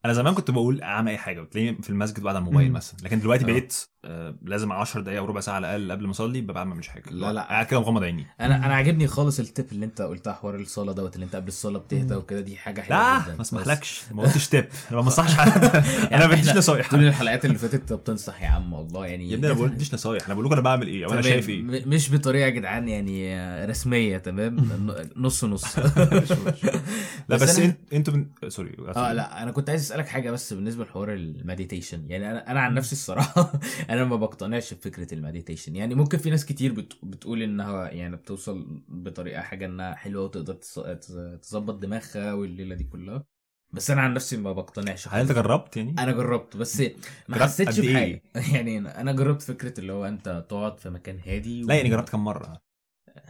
أنا 0.05 0.13
زمان 0.13 0.35
كنت 0.35 0.51
بقول 0.51 0.83
أعمل 0.83 1.09
أي 1.11 1.19
حاجة 1.19 1.41
وتلاقيني 1.41 1.83
في 1.83 1.91
المسجد 1.91 2.21
بعد 2.21 2.35
على 2.37 2.43
الموبايل 2.43 2.69
مم. 2.69 2.75
مثلا 2.75 2.97
لكن 3.03 3.21
دلوقتي 3.21 3.45
آه. 3.45 3.47
بقيت 3.47 3.75
آه 4.05 4.35
لازم 4.43 4.73
10 4.73 5.01
دقائق 5.01 5.19
أو 5.19 5.25
ربع 5.27 5.41
ساعة 5.41 5.55
على 5.55 5.67
الأقل 5.77 5.93
قبل 5.93 6.05
ما 6.05 6.11
أصلي 6.11 6.41
ببقى 6.41 6.67
مش 6.67 6.89
حاجة. 6.89 7.03
لا، 7.11 7.33
لا. 7.33 7.41
قاعد 7.43 7.67
كده 7.67 7.81
مغمض 7.81 8.03
عيني. 8.03 8.27
أنا 8.41 8.57
أنا 8.67 8.75
عاجبني 8.75 9.07
خالص 9.07 9.41
التip 9.41 9.73
اللي 9.73 9.85
أنت 9.87 10.03
قلتها 10.03 10.33
حوار 10.33 10.55
الصلاة 10.55 10.93
دوت 10.93 11.15
اللي 11.15 11.25
أنت 11.27 11.37
قبل 11.37 11.49
الصلاة 11.49 11.79
بتهدى. 11.79 12.15
وكده 12.15 12.41
دي 12.41 12.57
حاجة 12.57 12.81
حلوة 12.81 12.99
لا 12.99 13.19
جدا. 13.23 13.33
ما 13.33 13.37
بس- 13.39 13.41
اسمحلكش. 13.47 14.03
ما 14.13 14.23
قلتش 14.23 14.49
تيب. 14.49 14.65
أنا 14.91 14.97
ما 14.97 15.03
بنصحش 15.03 15.35
حد 15.35 15.65
أنا 16.15 16.27
ما 16.27 16.35
بديش 16.35 16.57
نصايح. 16.57 16.91
طول 16.91 17.05
الحلقات 17.05 17.45
اللي 17.45 17.59
فاتت 17.59 17.93
بتنصح 17.93 18.43
يا 18.43 18.49
عم 18.49 18.73
والله 18.73 19.07
يعني 19.07 19.31
يا 19.31 19.35
ابني 19.35 19.47
أنا 19.47 19.55
ما 19.55 19.67
بقولش 19.67 19.95
نصايح. 19.95 20.25
أنا 20.25 20.35
بقول 20.35 20.45
لكم 20.47 20.53
أنا 20.55 20.63
بعمل 20.63 20.87
إيه؟ 20.87 21.05
أو 21.07 21.13
أنا. 21.13 21.23
شايف 21.23 21.49
إيه؟ 21.49 21.63
مش 21.87 22.13
بطريقة 22.13 22.45
يا 22.45 22.51
جدعان 22.51 22.89
يعني 22.89 23.37
رسمية 23.67 24.19
تمام؟ 24.19 24.57
نص 25.17 25.45
نص. 25.45 25.79
لا 27.29 27.37
بس, 27.37 27.61
أنتوا. 27.93 28.25
sorry 28.49 28.77
آه 28.97 29.13
لا 29.13 29.43
أنا 29.43 29.51
كنت 29.51 29.71
عايز 29.71 29.92
اسألك 29.93 30.09
حاجة 30.09 30.31
بس 30.31 30.53
بالنسبة 30.53 30.85
لحوار 30.85 31.13
ال 31.15 31.23
meditation 31.23 32.11
يعني 32.11 32.31
أنا 32.31 32.51
أنا 32.51 32.61
عن 32.61 32.75
نفسي 32.75 32.93
الصراحة 32.93 33.53
أنا 33.91 34.05
ما 34.05 34.17
بقتنعش 34.17 34.75
بفكرة 34.75 35.15
ال 35.15 35.20
meditation 35.20 35.77
يعني 35.77 35.95
ممكن 35.95 36.19
في 36.19 36.31
ناس 36.31 36.47
كتير 36.47 36.73
بت... 36.73 36.93
بتقول 37.03 37.43
إنها 37.43 37.91
يعني 37.91 38.17
بتوصل 38.17 38.83
بطريقة 38.89 39.43
حاجة 39.43 39.67
إنها 39.67 39.95
حلوة 39.95 40.25
وتقدر 40.25 40.55
تظبط 41.43 41.75
دماغها 41.75 42.33
والليلة 42.33 42.75
دي 42.75 42.85
كلها 42.85 43.25
بس 43.73 43.91
أنا 43.91 44.01
عن 44.01 44.15
نفسي 44.15 44.37
ما 44.37 44.53
بقتنعش 44.53 45.09
هل 45.09 45.21
أنت. 45.21 45.33
جربت 45.33 45.77
يعني؟ 45.77 45.95
أنا 45.99 46.13
جربت 46.13 46.57
بس 46.57 46.83
ما 47.29 47.37
حسيتش 47.37 47.79
قد 47.79 47.85
إيه؟ 47.85 47.93
بحاجه 47.93 48.23
يعني 48.57 48.79
أنا 48.79 49.13
جربت 49.13 49.43
فكرة 49.43 49.81
اللي 49.81 49.93
هو 49.93 50.05
أنت 50.05 50.47
تقعد 50.49 50.79
في 50.79 50.91
مكان 50.91 51.19
هادي 51.27 51.63
لا 51.63 51.75
يعني 51.75 51.89
جربت 51.89 52.09
كم 52.09 52.25
مرة؟ 52.25 52.63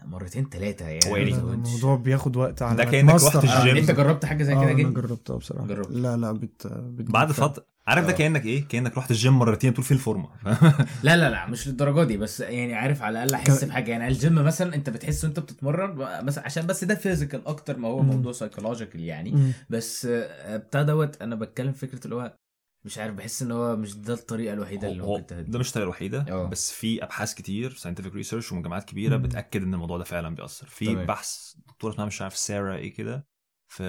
مرتين 0.06 0.49
ثلاثة 0.49 0.88
يعني 0.88 1.00
يعني. 1.06 1.35
الموضوع 1.35 1.97
بياخد 1.97 2.37
وقت 2.37 2.62
على 2.62 2.85
ده 2.85 3.00
to 3.00 3.10
master 3.10 3.38
رحت 3.38 3.47
على- 3.47 3.61
الجيم. 3.61 3.76
انت 3.76 3.90
جربت 3.90 4.25
حاجة 4.25 4.42
زي 4.42 4.52
آه، 4.52 4.56
كده 4.61 4.64
أنا 4.71 4.73
جدا 4.78 4.90
جربتها 4.90 5.37
بصراحة 5.37 5.66
جربت. 5.66 5.90
لا 5.90 6.16
لا 6.16 6.32
بت... 6.32 6.66
بت... 6.66 7.11
بعد 7.11 7.32
فترة 7.32 7.64
عارف 7.87 8.06
ده 8.06 8.12
آه. 8.12 8.16
كأنك 8.16 8.44
إيه؟ 8.47 8.68
كأنك 8.68 8.99
رحت 8.99 9.11
الجيم 9.11 9.38
مرتين 9.38 9.73
طول 9.73 9.85
فيه 9.85 9.94
الفورمة 9.94 10.28
لا 11.02 11.16
لا 11.16 11.30
لا 11.30 11.47
مش 11.47 11.68
للدرجة 11.68 12.04
دي 12.04 12.16
بس 12.16 12.40
يعني 12.40 12.75
عارف 12.75 13.02
على 13.02 13.12
الأقل 13.25 13.35
أحس 13.35 13.64
ك- 13.64 13.68
بحاجة 13.68 13.90
يعني 13.90 14.09
الجيم 14.09 14.35
مثلا 14.35 14.75
أنت 14.75 14.90
بتحس 14.90 15.25
وأنت 15.25 15.40
بتتمرن 15.40 15.94
مثلا 16.25 16.44
عشان 16.44 16.66
بس 16.66 16.85
ده 16.85 16.94
physical 16.95 17.47
أكتر 17.47 17.78
ما 17.78 17.88
هو. 17.88 18.02
موضوع 18.02 18.32
psychological 18.33 19.00
يعني. 19.00 19.52
بس 19.71 20.06
آه، 20.11 20.56
بتاع 20.56 20.82
دوت 20.82 21.23
أنا 21.23 21.35
بتكلم 21.35 21.73
فكرة 21.73 22.00
اللي 22.04 22.14
هو 22.16 22.35
مش 22.85 22.99
عارف 22.99 23.15
بحس 23.15 23.43
إن 23.43 23.51
هو 23.51 23.77
مش 23.77 23.95
ده 23.97 24.15
الطريقة 24.15 24.53
الوحيدة 24.55 24.89
اللي 24.89 25.03
هو 25.03 25.12
ممكن 25.12 25.27
تهدي 25.27 25.51
ده 25.51 25.59
مش 25.59 25.69
الطريقة 25.69 25.85
الوحيدة 25.85 26.27
آه. 26.29 26.49
بس 26.49 26.73
في 26.73 27.05
أبحاث 27.05 27.35
كتير 27.35 27.75
scientific 27.75 28.14
research 28.14 28.52
ومن 28.53 28.62
جامعات 28.62 28.85
كبيرة 28.85 29.17
مم. 29.17 29.23
بتأكد 29.23 29.62
إن 29.62 29.75
الموضوع 29.75 29.99
ده 29.99 30.05
فعلا 30.05 30.35
بيأثر 30.35 30.67
في 30.67 30.87
تمام. 30.87 31.07
بحث 31.07 31.55
دكتوره 31.69 31.93
اسمها 31.93 32.07
مش 32.07 32.23
عارف 32.23 32.37
سارة 32.37 32.77
إيه 32.77 32.95
كده 32.95 33.27
في 33.69 33.83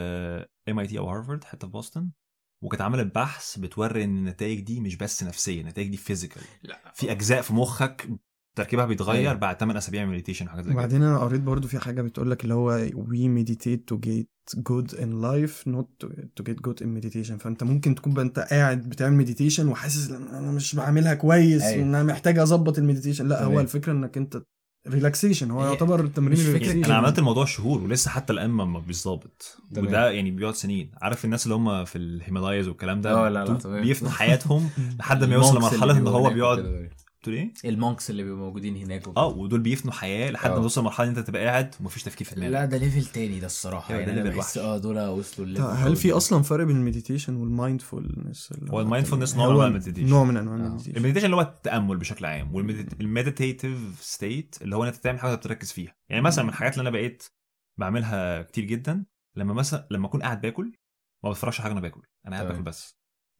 MIT 0.69 0.97
أو 0.99 1.09
هارفارد 1.09 1.43
حتة 1.43 1.67
في 1.67 1.71
بوسطن 1.71 2.11
وكانت 2.63 2.81
عملت 2.81 3.15
بحث 3.15 3.59
بتوري 3.59 4.03
إن 4.03 4.17
النتائج 4.17 4.59
دي 4.59 4.79
مش 4.79 4.95
بس 4.95 5.23
نفسية 5.23 5.61
النتائج 5.61 5.87
دي 5.89 5.97
physical 5.97 6.43
لا 6.63 6.91
في 6.95 7.11
أجزاء 7.11 7.41
في 7.41 7.53
مخك 7.53 8.09
تركيبها 8.55 8.85
بيتغير 8.85 9.21
أيوة. 9.21 9.33
بعد 9.33 9.57
8 9.59 9.77
أسابيع 9.77 10.05
meditation 10.05 10.45
وحاجات 10.45 10.63
زي 10.63 10.69
كده 10.71 10.79
وبعدين 10.79 11.03
أنا 11.03 11.17
قريت 11.17 11.41
برضو 11.41 11.67
في 11.67 11.79
حاجة 11.79 12.01
بتقول 12.01 12.31
لك 12.31 12.43
اللي 12.43 12.53
هو 12.53 12.87
we 12.87 13.41
meditate 13.43 13.79
to 13.93 13.97
get 13.97 14.59
good 14.59 14.95
in 14.97 15.09
life 15.23 15.71
not 15.71 15.85
to, 16.03 16.07
to 16.09 16.43
get 16.49 16.57
good 16.67 16.81
in 16.81 16.87
meditation 16.87 17.33
فأنت 17.39 17.63
ممكن 17.63 17.95
تكون 17.95 18.19
أنت 18.19 18.39
قاعد 18.39 18.89
بتعمل 18.89 19.17
meditation 19.17 19.67
وحاسس 19.67 20.11
إن 20.11 20.27
أنا 20.27 20.51
مش 20.51 20.75
بعملها 20.75 21.13
كويس 21.13 21.61
أيوة. 21.61 21.79
وان 21.83 21.95
أنا 21.95 22.03
محتاج 22.03 22.39
أظبط 22.39 22.77
ال 22.77 22.82
meditation 22.82 23.27
لا 23.27 23.43
هو 23.43 23.49
تمام. 23.49 23.59
الفكرة 23.63 23.91
إنك 23.91 24.17
أنت 24.17 24.43
relaxation 24.87 25.51
هو 25.51 25.65
يعتبر 25.65 26.07
تمرين 26.07 26.45
relaxation 26.45 26.83
أنا 26.85 26.95
عملت 26.95 27.19
الموضوع 27.19 27.45
شهور 27.45 27.81
ولسه 27.81 28.11
حتى 28.11 28.33
الآن 28.33 28.49
ما 28.49 28.79
بيظبط. 28.79 29.57
وده 29.77 30.11
يعني 30.11 30.31
بيقعد 30.31 30.55
سنين 30.55 30.91
عارف 31.01 31.25
الناس 31.25 31.43
اللي 31.43 31.55
هم 31.55 31.85
في 31.85 31.97
ال 31.97 32.04
Himalayas 32.04 32.67
والكلام 32.67 33.01
ده 33.01 33.11
آه، 33.11 33.29
لا، 33.29 33.45
لا، 33.45 33.53
تمام. 33.53 33.81
بيفنوا 33.81 34.11
حياتهم 34.11 34.69
لحد 34.99 35.23
ما 35.23 35.35
يوصل 35.35 35.57
لمرحلة 35.57 35.97
إن 35.97 36.07
هو 36.07 36.29
بيقعد 36.29 36.89
وكده. 37.27 37.49
تقول 37.53 37.65
إيه؟ 37.65 37.71
ال 37.71 37.78
monks 37.78 38.09
اللي 38.09 38.23
بيبقوا 38.23 38.39
موجودين 38.39 38.75
هناك 38.77 39.07
وكده. 39.07 39.21
آه 39.21 39.27
ودول 39.27 39.59
بيفنوا 39.59 39.93
حياة 39.93 40.31
لحد 40.31 40.49
ما 40.49 40.55
آه. 40.57 40.61
توصل 40.61 40.81
لمرحلة 40.81 41.09
إن 41.09 41.17
أنت 41.17 41.27
تبقى 41.27 41.45
قاعد 41.45 41.75
ومفيش 41.79 42.03
تفكير 42.03 42.27
في 42.27 42.35
لا 42.35 42.47
دماغك 42.49 42.69
ده 42.69 42.77
level 42.77 43.05
تاني 43.05 43.39
ده 43.39 43.45
الصراحة 43.45 43.89
أيوه، 43.89 43.99
يعني 44.01 44.13
ده 44.15 44.21
أنا 44.21 44.27
level 44.29 44.37
بحس 44.39 44.57
وحش. 44.57 44.65
آه 44.67 44.77
دول 44.77 44.99
وصلوا 44.99 45.47
ال 45.47 45.50
level 45.50 45.65
هل 45.65 45.95
في. 45.95 46.11
أصلا 46.11 46.43
فرق 46.43 46.65
بين 46.65 46.75
ال 46.75 46.81
meditation 46.81 47.35
وال 47.35 47.54
mindfulness 47.54 48.53
هو 48.69 48.81
ال 48.81 48.86
mindfulness 48.86 49.35
نوع 49.35 49.45
هو 49.45 49.49
من 49.49 49.55
أنواع 49.55 49.67
ال 49.67 49.71
meditation. 49.71 50.09
نوع 50.09 50.23
من 50.23 50.37
أنواع 50.37 50.55
آه. 50.55 50.59
ال 50.59 50.63
meditation 50.63 50.97
ال 50.97 51.00
meditation 51.00 51.25
اللي 51.25 51.35
هو 51.35 51.41
التأمل 51.41 51.97
بشكل 51.97 52.25
عام 52.25 52.55
وال 52.55 52.79
meditative 52.79 53.97
state 54.01 54.55
اللي 54.61 54.75
هو 54.75 54.83
أنت 54.83 54.95
تعمل 54.95 55.19
حاجة 55.19 55.35
بتركز 55.35 55.71
فيها 55.71 55.95
يعني 56.09 56.21
مثلا 56.21 56.43
من 56.43 56.49
الحاجات 56.49 56.73
اللي 56.73 56.81
أنا 56.81 56.89
بقيت 56.89 57.23
بعملها 57.79 58.41
كتير 58.41 58.63
جدا 58.63 59.05
لما 59.35 59.53
مثلا 59.53 59.87
لما 59.91 60.07
أكون 60.07 60.21
قاعد 60.21 60.41
باكل 60.41 60.73
ما 61.23 61.29
بتفرجش 61.29 61.55
على 61.55 61.63
حاجة 61.63 61.71
وأنا 61.73 61.81
باكل 61.81 62.01
أنا 62.27 62.35
قاعد. 62.35 62.47
باكل 62.47 62.61
بس 62.61 62.97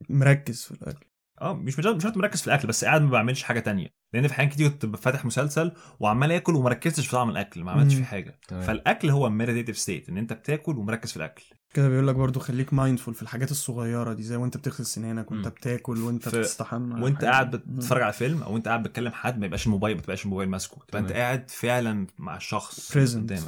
مركز 0.10 0.64
في 0.64 0.72
الأكل 0.72 1.06
آه 1.44 1.54
مش 1.54 1.80
مش 1.80 1.86
شرط 1.86 2.18
مركز 2.18 2.42
في 2.42 2.48
الأكل 2.48 2.68
بس 2.68 2.86
قاعد 2.86 3.02
ما 3.02 3.10
بعملش 3.10 3.44
حاجة 3.44 3.60
تانية 3.60 3.88
لأن 4.14 4.28
في 4.28 4.34
أحيان 4.34 4.50
كتير 4.50 4.70
كنت 4.70 4.86
فاتح 4.96 5.26
مسلسل 5.26 5.72
وعمال 6.00 6.32
آكل 6.32 6.56
وما 6.56 6.70
ركزتش 6.70 7.06
في 7.06 7.12
طعم 7.12 7.30
الأكل 7.30 7.64
ما 7.64 7.72
عملتش. 7.72 7.96
فيه 7.96 8.04
حاجة 8.04 8.40
تمام. 8.48 8.62
فالأكل 8.64 9.10
هو 9.10 9.30
meditative 9.30 9.78
state 9.78 10.10
إن 10.10 10.18
أنت 10.18 10.34
بتاكل 10.34 10.78
ومركز 10.78 11.12
في 11.12 11.18
الأكل 11.18 11.44
كده 11.74 11.90
بيقول 11.90 12.08
لك 12.08 12.16
برضو 12.16 12.40
خليك 12.40 12.74
mindful 12.74 13.14
في 13.14 13.22
الحاجات 13.22 13.52
الصغيرة 13.52 14.14
دي 14.14 14.24
زي 14.24 14.36
وأنت 14.36 14.58
بتغسل 14.58 14.86
سنانك 14.86 15.32
وأنت. 15.32 15.48
بتاكل 15.48 15.98
وأنت 16.02 16.30
في- 16.30 16.40
بتستحمى 16.40 17.02
وأنت 17.04 17.18
حاجة. 17.18 17.26
قاعد 17.30 17.52
بتتفرج 17.56 18.02
على 18.02 18.14
فيلم 18.14 18.44
أو 18.44 18.58
أنت 18.58 18.68
قاعد 18.68 18.84
بتكلم 18.84 19.12
حد 19.12 19.40
ما 19.40 19.46
يبقاش 19.46 19.66
الموبايل 19.66 19.96
ما 19.96 20.02
تبقاش 20.02 20.26
الموبايل 20.26 20.50
ماسكه 20.50 20.78
تبقى 20.88 21.02
أنت. 21.02 21.12
قاعد 21.12 21.50
فعلا 21.50 22.08
مع 22.18 22.36
الشخص 22.38 22.92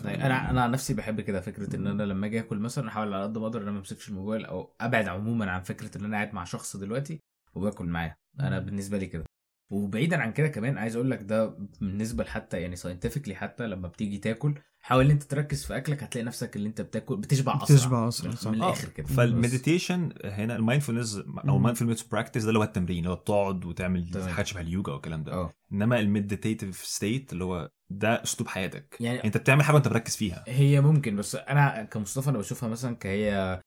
طيب 0.03 0.19
أنا 0.19 0.49
أنا 0.49 0.61
عن 0.63 0.71
نفسي 0.71 0.93
بحب 0.93 1.21
كده 1.21 1.41
فكرة 1.41 1.75
إن 1.75 1.87
أنا 1.87 2.03
لما 2.03 2.25
أجي 2.27 2.39
آكل 2.39 2.59
مثلا 2.59 2.87
أحاول 2.89 3.13
على 3.13 3.23
قد 3.23 3.37
ما 3.37 3.43
أقدر 3.45 3.57
إن 3.59 3.63
أنا 3.63 3.71
ما 3.71 3.79
أمسكش 3.79 4.09
الموبايل 4.09 4.45
أو 4.45 4.75
أبعد 4.81 5.07
عموما 5.07 5.51
عن 5.51 5.61
فكرة 5.63 5.97
إن 5.97 6.05
أنا 6.05 6.15
قاعد 6.17 6.33
مع 6.33 6.43
شخص 6.43 6.77
دلوقتي 6.77 7.19
وباكل 7.55 7.85
معاه 7.85 8.15
أنا 8.39 8.59
بالنسبة 8.59 8.97
لي 8.97 9.05
كده. 9.05 9.23
وبعيدا 9.71 10.17
عن 10.21 10.31
كده 10.33 10.47
كمان 10.47 10.77
عايز 10.77 10.95
أقول 10.95 11.11
لك 11.11 11.21
ده 11.23 11.57
بالنسبة 11.81 12.23
لحتى 12.23 12.61
يعني 12.61 12.75
scientifically 12.75 13.35
حتى 13.35 13.67
لما 13.67 13.87
بتيجي 13.87 14.17
تاكل 14.17 14.53
حاول 14.81 15.05
إن 15.05 15.11
أنت 15.11 15.23
تركز 15.23 15.65
في 15.65 15.77
أكلك 15.77 16.03
هتلاقي 16.03 16.25
نفسك 16.25 16.55
اللي 16.55 16.67
أنت 16.69 16.81
بتاكل 16.81 17.15
بتشبع 17.17 17.55
أسرع. 17.63 17.75
بتشبع 17.77 18.07
أسرع، 18.07 18.51
من- 18.51 18.61
آه. 18.61 18.65
الآخر 18.65 18.89
كده. 18.89 19.07
فال 19.07 19.25
meditation 19.25 20.13
هنا 20.25 20.55
ال 20.55 20.60
mindfulness 20.60 21.15
أو. 21.17 21.55
ال 21.57 21.61
mindfulness 21.61 22.03
practice 22.03 22.41
ده 22.43 22.47
اللي 22.47 22.59
هو 22.59 22.63
التمرين 22.63 22.97
اللي 22.97 23.09
هو 23.09 23.15
بتقعد 23.15 23.65
وتعمل. 23.65 24.29
حاجات 24.29 24.47
شبه 24.47 24.61
اليوجا 24.61 24.91
والكلام 24.93 25.23
ده. 25.23 25.33
آه. 25.33 25.53
إنما 25.73 25.99
ال 25.99 26.07
meditative 26.07 26.85
state 26.85 27.33
اللي 27.33 27.43
هو 27.43 27.69
ده 27.89 28.23
أسلوب 28.23 28.47
حياتك. 28.49 28.97
يعني 28.99 29.23
أنت 29.23 29.37
بتعمل 29.37 29.63
حاجة 29.63 29.75
وأنت 29.75 29.87
مركز 29.87 30.15
فيها. 30.15 30.43
هي 30.47 30.81
ممكن 30.81 31.15
بس 31.15 31.35
أنا 31.35 31.83
كمصطفى 31.83 32.29
أنا 32.29 32.37
بشوفها 32.37 32.69
مثلا 32.69 32.95
كهي 32.95 33.35
آه، 33.35 33.61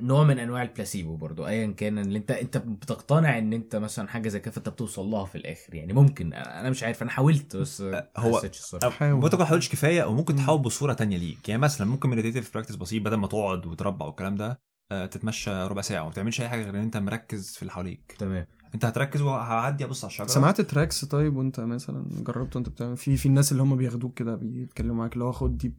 نوع 0.00 0.24
من 0.24 0.38
أنواع 0.38 0.62
البلاسيبو 0.62 1.16
برضو 1.16 1.46
ايا 1.46 1.66
كان 1.72 1.98
اللي 1.98 2.18
أنت 2.18 2.30
أنت 2.30 2.56
بتقتنع 2.56 3.38
إن 3.38 3.52
أنت 3.52 3.76
مثلا 3.76 4.08
حاجة 4.08 4.28
زي 4.28 4.40
كده 4.40 4.50
فأنت 4.50 4.68
بتوصل 4.68 5.06
لها 5.06 5.24
في 5.24 5.38
الآخر. 5.38 5.74
يعني 5.74 5.92
ممكن 5.92 6.32
أنا 6.32 6.70
مش 6.70 6.82
عارف 6.82 7.02
أنا 7.02 7.10
حاولت 7.10 7.56
بس 7.56 7.80
ما 7.80 8.06
هو- 8.16 8.38
حسيتش 8.38 8.58
الصراحة. 8.58 8.90
حاول. 8.90 9.20
ممكن 9.20 9.38
ما 9.38 9.44
تحاولش 9.44 9.68
كفاية 9.68 10.02
أو 10.02 10.14
ممكن 10.14 10.34
مم. 10.34 10.40
تحاول 10.40 10.58
بصورة 10.58 10.92
تانية 10.92 11.16
ليك. 11.18 11.48
يعني 11.48 11.62
مثلا 11.62 11.86
ممكن 11.86 12.08
meditative 12.08 12.54
practice 12.54 12.74
بسيط 12.74 13.02
بدل 13.02 13.16
ما 13.16 13.26
تقعد 13.26 13.66
وتربع 13.66 14.06
والكلام 14.06 14.34
ده 14.36 14.60
آه، 14.92 15.06
تتمشى 15.06 15.50
ربع 15.50 15.82
ساعة 15.82 16.02
وما 16.02 16.12
تعملش 16.12 16.40
أي 16.40 16.48
حاجة 16.48 16.62
غير 16.62 16.70
إن 16.74 16.80
أنت 16.82 16.96
مركز 16.96 17.54
في 17.56 17.62
اللي 17.62 17.72
حواليك. 17.72 18.16
تمام. 18.18 18.46
انت 18.74 18.84
هتركز 18.84 19.20
وهعدي 19.22 19.84
ابص 19.84 20.04
على 20.04 20.10
الشجرة 20.10 20.26
سمعت 20.26 20.60
tracks 20.60 21.04
طيب 21.04 21.36
وانت 21.36 21.60
مثلا 21.60 22.04
جربت 22.26 22.56
وانت 22.56 22.68
بتعمل 22.68 22.96
في 22.96 23.16
في 23.16 23.26
الناس 23.26 23.52
اللي 23.52 23.62
هم 23.62 23.76
بياخدوك 23.76 24.14
كده 24.14 24.34
بيتكلموا 24.34 24.94
معاك 24.94 25.12
اللي 25.12 25.24
هو 25.24 25.32
خد 25.32 25.58
deep 25.58 25.72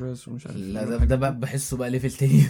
breath 0.00 0.28
ومش 0.28 0.46
عارف 0.46 0.56
لا 0.56 0.80
إيه 0.80 0.86
ده, 0.86 0.96
ده. 0.96 1.16
بقى 1.16 1.38
بحسه 1.40 1.76
بقى 1.76 1.90
level 1.90 2.10
تاني 2.10 2.42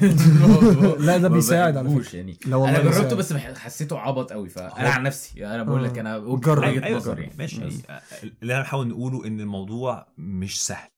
لا، 1.07 1.17
ده 1.19 1.29
بيساعد 1.29 1.77
على 1.77 1.91
فكرة. 1.91 2.17
يعني 2.17 2.37
لا 2.47 2.57
والله 2.57 2.81
أنا 2.81 2.91
جربته. 2.91 3.17
بس 3.17 3.33
حسيته 3.33 3.99
عبط 3.99 4.33
قوي 4.33 4.49
فأنا 4.49 4.89
عن 4.89 5.03
نفسي 5.03 5.47
أنا 5.47 5.63
بقول 5.63 5.85
لك 5.85 5.99
آه. 5.99 6.01
أنا 6.01 6.19
جرب. 6.19 6.29
وجهه 6.29 6.85
أيوه 6.85 7.09
يعني 7.19 7.33
ماشي 7.39 7.61
بس. 7.61 7.75
اللي 8.43 8.55
أنا 8.55 8.63
بحاول 8.63 8.89
نقوله 8.89 9.27
إن 9.27 9.41
الموضوع 9.41 10.07
مش 10.19 10.67
سهل 10.67 10.89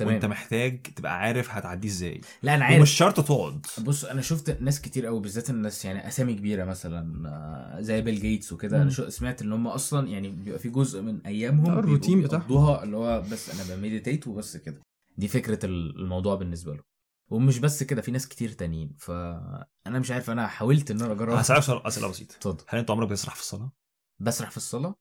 تمام. 0.00 0.12
وانت 0.14 0.24
محتاج 0.24 0.82
تبقى 0.82 1.18
عارف 1.18 1.50
هتعديه 1.50 1.88
إزاي. 1.88 2.20
لا 2.42 2.54
أنا 2.54 2.64
عارف. 2.64 2.78
ومش 2.78 2.90
شرط 2.90 3.20
تقعد. 3.20 3.66
بص 3.84 4.04
أنا 4.04 4.22
شفت 4.22 4.60
ناس 4.60 4.80
كتير 4.80 5.06
قوي 5.06 5.20
بالذات 5.20 5.50
الناس 5.50 5.84
يعني 5.84 6.08
أسامي 6.08 6.34
كبيرة 6.34 6.64
مثلا 6.64 7.28
آه، 7.28 7.80
زي 7.80 8.00
بيل 8.02 8.20
جيتس 8.20 8.52
وكده. 8.52 8.82
أنا 8.82 8.90
شو- 8.90 9.08
سمعت 9.08 9.42
إن 9.42 9.52
هم 9.52 9.66
أصلا 9.68 10.08
يعني 10.08 10.28
بيبقى 10.28 10.58
في 10.58 10.68
جزء 10.68 11.02
من 11.02 11.20
أيامهم 11.26 11.78
الروتين 11.78 12.22
بتاعهم. 12.22 12.82
اللي 12.82 12.96
هو 12.96 13.22
بس 13.32 13.50
أنا 13.70 13.76
ب 13.76 13.82
meditate 13.82 14.26
وبس 14.26 14.56
كده. 14.56 14.80
دي 15.16 15.28
فكرة 15.28 15.66
ال- 15.66 15.96
الموضوع 16.00 16.34
بالنسبة 16.34 16.74
له. 16.74 16.82
ومش 17.30 17.58
بس 17.58 17.82
كده 17.82 18.02
في 18.02 18.10
ناس 18.10 18.28
كتير 18.28 18.50
تانيين. 18.52 18.96
فانا 18.98 19.98
مش 19.98 20.10
عارف 20.10 20.30
أنا 20.30 20.46
حاولت 20.46 20.90
إن 20.90 21.00
أنا 21.00 21.12
أجرب. 21.12 21.42
سؤال 21.42 21.86
أسئلة 21.86 22.08
بسيطة. 22.08 22.34
اتفضل. 22.36 22.64
هل 22.68 22.78
أنت 22.78 22.90
عمرك 22.90 23.08
بتسرح 23.08 23.34
في 23.34 23.40
الصلاة؟ 23.40 23.72
بسرح 24.20 24.50
في 24.50 24.56
الصلاة؟ 24.56 24.94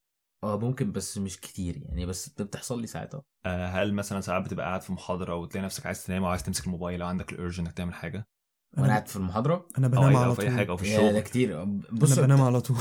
آه 0.43 0.57
ممكن 0.59 0.91
بس 0.91 1.17
مش 1.17 1.39
كتير 1.39 1.77
يعني 1.85 2.05
بس 2.05 2.29
ده 2.37 2.45
بتحصل 2.45 2.81
لي 2.81 2.87
ساعات 2.87 3.15
آه. 3.15 3.23
آه، 3.45 3.65
هل 3.67 3.93
مثلا 3.93 4.21
ساعات 4.21 4.43
بتبقى 4.43 4.65
قاعد 4.65 4.81
في 4.81 4.93
محاضرة 4.93 5.35
وتلاقي 5.35 5.65
نفسك 5.65 5.85
عايز 5.85 6.05
تنام 6.05 6.23
وعايز 6.23 6.43
تمسك 6.43 6.65
الموبايل 6.65 7.01
أو 7.01 7.07
عندك 7.07 7.33
ال 7.33 7.38
urge 7.38 7.59
إنك 7.59 7.71
تعمل 7.73 7.93
حاجة؟ 7.93 8.27
وأنا 8.73 8.85
أنا 8.85 8.93
قاعد 8.93 9.07
في 9.07 9.15
المحاضرة؟ 9.15 9.67
أنا 9.77 9.87
بنام 9.87 10.03
على 10.15 10.25
أو 10.25 10.33
في 10.33 10.41
أي 10.41 10.47
طول. 10.47 10.57
حاجة 10.57 10.69
أو 10.71 10.77
في 10.77 10.87
يا 10.89 10.97
ده 10.99 11.07
الشغل 11.07 11.19
كتير 11.19 11.63
بص 11.91 12.17
أنا 12.17 12.27
بنام 12.27 12.41
على 12.41 12.61
طول. 12.61 12.77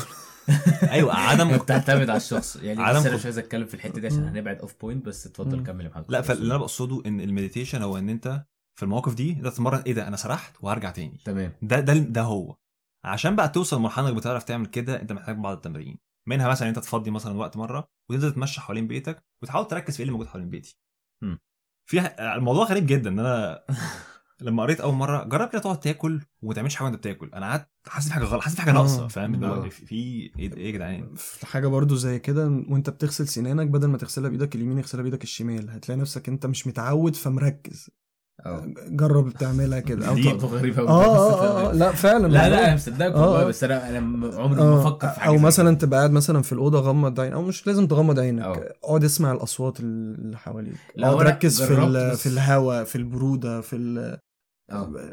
أيوه 0.90 1.14
عدم 1.14 1.56
بتعتمد 1.58 2.10
على 2.10 2.16
الشخص. 2.16 2.56
يعني 2.56 2.82
عدم 2.82 2.98
بس 3.00 3.06
أنا 3.06 3.16
مش 3.16 3.24
عايز 3.24 3.38
أتكلم 3.38 3.66
في 3.66 3.74
الحتة 3.74 4.00
دي 4.00 4.06
عشان. 4.06 4.28
هنبعد 4.28 4.58
off 4.58 4.74
point 4.80 5.06
بس 5.06 5.26
اتفضل. 5.26 5.64
كمل 5.66 5.84
يا 5.84 5.90
محمد. 5.90 6.04
لا 6.08 6.20
فاللي 6.22 6.46
أنا 6.46 6.56
بقصده 6.56 7.02
إن 7.06 7.20
المديتيشن 7.20 7.82
هو 7.82 7.98
إن 7.98 8.08
أنت 8.08 8.44
في 8.78 8.82
المواقف 8.82 9.14
دي 9.14 9.30
انت 9.32 9.46
تتمرن 9.46 9.82
إيه 9.86 9.92
ده 9.92 10.08
أنا 10.08 10.16
سرحت 10.16 10.56
وهرجع 10.60 10.90
تاني. 10.90 11.20
تمام. 11.24 11.52
ده 11.62 11.80
ده 11.80 11.92
ده 11.94 12.22
هو. 12.22 12.56
عشان 13.04 13.36
بقى 13.36 13.48
توصل 13.48 13.76
لمرحلة 13.76 14.08
إنك 14.08 14.16
بتعرف 14.16 14.44
تعمل 14.44 14.66
كده 14.66 15.00
أنت 15.02 15.12
محتاج 15.12 15.36
بعض 15.36 15.56
التمارين. 15.56 15.98
منها 16.28 16.48
مثلا 16.48 16.68
أنت 16.68 16.78
تفضي 16.78 17.10
مثلا 17.10 17.36
وقت 17.36 17.56
مرة 17.56 17.88
وتنزل 18.08 18.32
تتمشى 18.32 18.60
حوالين 18.60 18.86
بيتك 18.86 19.24
وتحاول 19.42 19.68
تركز 19.68 19.94
في 19.96 20.00
إيه 20.00 20.04
اللي 20.04 20.12
موجود 20.12 20.26
حوالين 20.26 20.50
بيتي 20.50 20.78
مم. 21.22 21.38
في 21.86 22.00
الموضوع 22.20 22.64
غريب 22.64 22.86
جدا 22.86 23.10
إن 23.10 23.18
أنا 23.18 23.64
لما 24.40 24.62
قريت 24.62 24.80
أول 24.80 24.94
مرة 24.94 25.24
جرب 25.24 25.48
كده 25.48 25.60
تقعد 25.60 25.80
تاكل 25.80 26.20
وما 26.42 26.54
تعملش 26.54 26.76
حاجة 26.76 26.84
وأنت 26.84 26.96
بتاكل 26.98 27.30
أنا 27.34 27.46
قعدت 27.46 27.68
حاسس 27.86 28.08
بحاجة 28.08 28.24
غلط 28.24 28.42
حاسس 28.42 28.56
بحاجة 28.56 28.70
آه. 28.70 28.74
ناقصة 28.74 29.08
فاهم 29.08 29.44
آه. 29.44 29.68
في 29.68 29.86
في 29.86 29.94
إيه 29.94 30.32
إيه 30.56 30.66
يا 30.66 30.70
جدعان 30.70 31.14
في 31.16 31.46
حاجة 31.46 31.66
برضو 31.66 31.94
زي 31.94 32.18
كده 32.18 32.64
وأنت 32.68 32.90
بتغسل 32.90 33.28
سنانك 33.28 33.66
بدل 33.66 33.88
ما 33.88 33.98
تغسلها 33.98 34.28
بإيدك 34.28 34.54
اليمين 34.54 34.78
اغسلها 34.78 35.02
بإيدك 35.02 35.22
الشمال 35.22 35.70
هتلاقي 35.70 36.00
نفسك 36.00 36.28
أنت 36.28 36.46
مش 36.46 36.66
متعود 36.66 37.16
فمركز 37.16 37.90
جرب 38.88 39.30
تعملها 39.32 39.80
كده 39.80 40.08
أو 40.08 40.14
دي- 40.14 40.22
ت- 40.22 40.26
نقطة 40.26 40.46
غريبة 40.46 40.78
أوي. 40.78 40.88
آه 41.04 41.68
آه. 41.70 41.72
لا 41.72 41.92
فعلا 41.92 42.26
لا 42.26 42.48
لا. 42.48 42.64
أنا 42.66 42.74
مصدقك 42.74 43.12
آه. 43.12 43.20
والله 43.30 43.44
بس 43.44 43.64
أنا 43.64 43.88
أنا 43.88 43.98
عمري 44.36 44.60
ما 44.62 44.76
بفكر 44.76 45.08
في 45.08 45.20
حاجة 45.20 45.28
أو 45.30 45.38
مثلا. 45.38 45.76
تبقى 45.76 45.98
قاعد 45.98 46.10
مثلا 46.10 46.42
في 46.42 46.52
الأوضة 46.52 46.80
غمض 46.80 47.20
عين 47.20 47.32
أو 47.32 47.42
مش 47.42 47.66
لازم 47.66 47.86
تغمض 47.86 48.18
عينك. 48.18 48.42
اقعد 48.84 49.04
اسمع 49.04 49.32
الأصوات 49.32 49.80
اللي 49.80 50.38
حواليك 50.38 50.74
لا، 50.96 51.08
اقعد 51.08 51.26
ركز 51.26 51.62
في 51.62 52.16
في 52.16 52.26
الهواء 52.26 52.84
في 52.84 52.96
البرودة 52.96 53.60
في 53.60 53.76
ال- 53.76 54.18